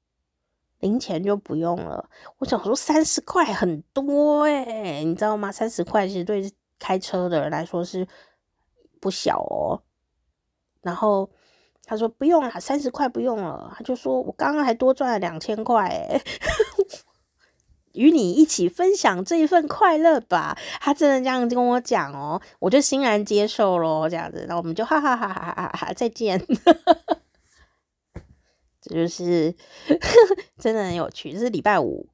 [0.78, 2.09] 零钱就不用了。
[2.38, 5.53] 我想说，三十块很多哎、欸，你知道吗？
[5.53, 8.09] 三十块其实对开车的人来说是
[9.01, 9.82] 不小哦。
[10.80, 11.28] 然后。
[11.91, 13.74] 他说不用了，三十块不用了。
[13.76, 16.22] 他就说我刚刚还多赚了两千块，
[17.95, 20.57] 与你一起分享这一份快乐吧。
[20.80, 24.09] 他真的这样跟我讲哦，我就欣然接受咯。
[24.09, 26.41] 这样子，那我们就哈哈哈哈哈哈，再见。
[28.80, 29.53] 这就是
[30.59, 31.32] 真的很有趣。
[31.32, 32.09] 这是礼拜五，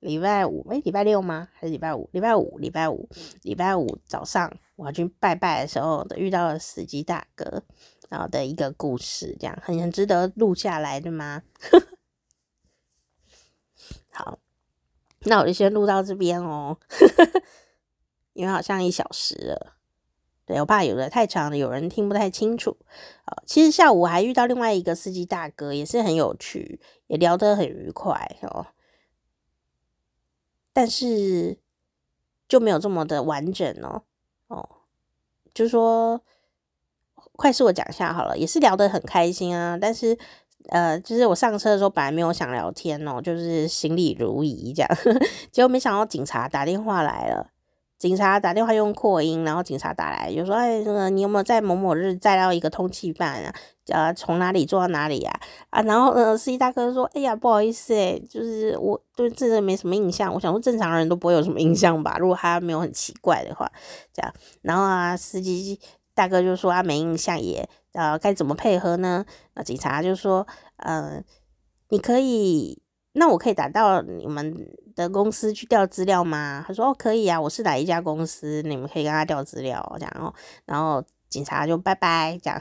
[0.00, 1.48] 礼拜五，哎，礼拜六吗？
[1.54, 2.10] 还是礼拜五？
[2.12, 3.08] 礼拜五，礼拜五，
[3.40, 7.62] 礼拜五早上我要去拜拜的时候，遇到了司机大哥。
[8.12, 11.42] 然后的一个故事，这样很很值得录下来的吗？
[14.12, 14.38] 好，
[15.20, 16.76] 那我就先录到这边哦，
[18.34, 19.76] 因为好像一小时了，
[20.44, 22.76] 对，我怕有的太长了，有人听不太清楚。
[23.46, 28.66] 其实下午我还遇到另外一个司机大哥，也是很有趣，也聊得很愉快哦，
[30.74, 31.56] 但是
[32.46, 34.02] 就没有这么的完整哦，
[34.48, 34.68] 哦，
[35.54, 36.22] 就说。
[37.42, 39.76] 快速我讲一下好了，也是聊得很开心啊。
[39.76, 40.16] 但是，
[40.68, 44.88] 呃，就是我上车的时候本来没有想聊天哦，就是行礼如仪这样。
[45.50, 47.48] 结果没想到警察打电话来了，
[47.98, 53.52] 警察打电话用扩音，然后警察打来就说：“哎，那个你有没有在某某日载到一个通缉犯啊？
[53.88, 55.32] 呃，从哪里坐到哪里呀？”
[55.70, 60.32] 啊，然后呃，司机大哥说：“哎呀，不好意思诶，就是我对这个没什么印象。
[60.32, 62.18] 我想说正常人都不会有什么印象吧？
[62.20, 63.68] 如果他没有很奇怪的话，
[64.12, 64.32] 这样。
[64.62, 65.80] 然后啊，司机。”
[66.14, 69.24] 大哥就说他没印象也，呃，该怎么配合呢？
[69.54, 70.46] 那警察就说，
[70.76, 71.22] 呃，
[71.88, 72.82] 你可以，
[73.12, 74.54] 那我可以打到你们
[74.94, 76.62] 的公司去调资料吗？
[76.66, 80.34] 他说哦，可以啊，我是哪一家公司，你们可以跟他调资料，这样哦。
[80.66, 82.60] 然后警察就拜拜，这样。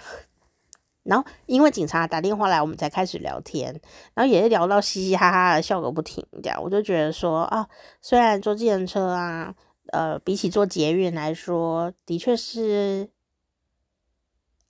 [1.03, 3.81] 然后因为警察打电话来，我们才开始聊天，
[4.13, 6.61] 然后也是聊到嘻嘻哈哈的，笑个不停，这样。
[6.63, 7.67] 我就觉得说啊，
[8.01, 9.53] 虽然坐计程车啊，
[9.91, 13.09] 呃，比起坐捷运来说，的确是。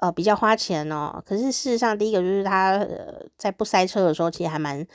[0.02, 1.24] 呃，比较花钱哦。
[1.24, 4.86] 可是事实上，第一个就是他呃，在不塞车的时候，其实还蛮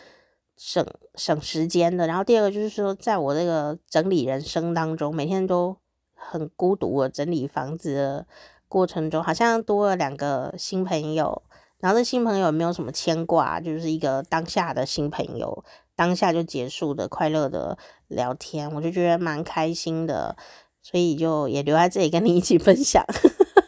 [0.57, 0.85] 省
[1.15, 2.09] 省时间的。
[2.09, 5.77] 然后第二个就是说，在我这个整理人生当中，每天都
[6.13, 8.27] 很孤独的整理房子的
[8.67, 11.41] 过程中，好像多了两个新朋友。
[11.79, 15.63] 然后这新朋友没有什么牵挂，就是一个当下的新朋友，
[15.95, 17.79] 当下就结束的快乐的
[18.09, 20.37] 聊天，我就觉得蛮开心的，
[20.83, 23.05] 所以就也留在这里跟你一起分享。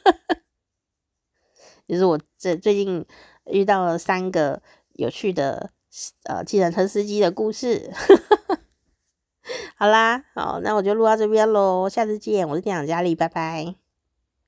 [1.89, 3.05] 就是我这最近
[3.47, 4.62] 遇到了三个
[4.93, 5.70] 有趣的
[6.24, 7.91] 呃计程车司机的故事，
[9.76, 13.88] 好啦，好，那我就录到这边喽，下次见，我是店长佳丽，拜拜。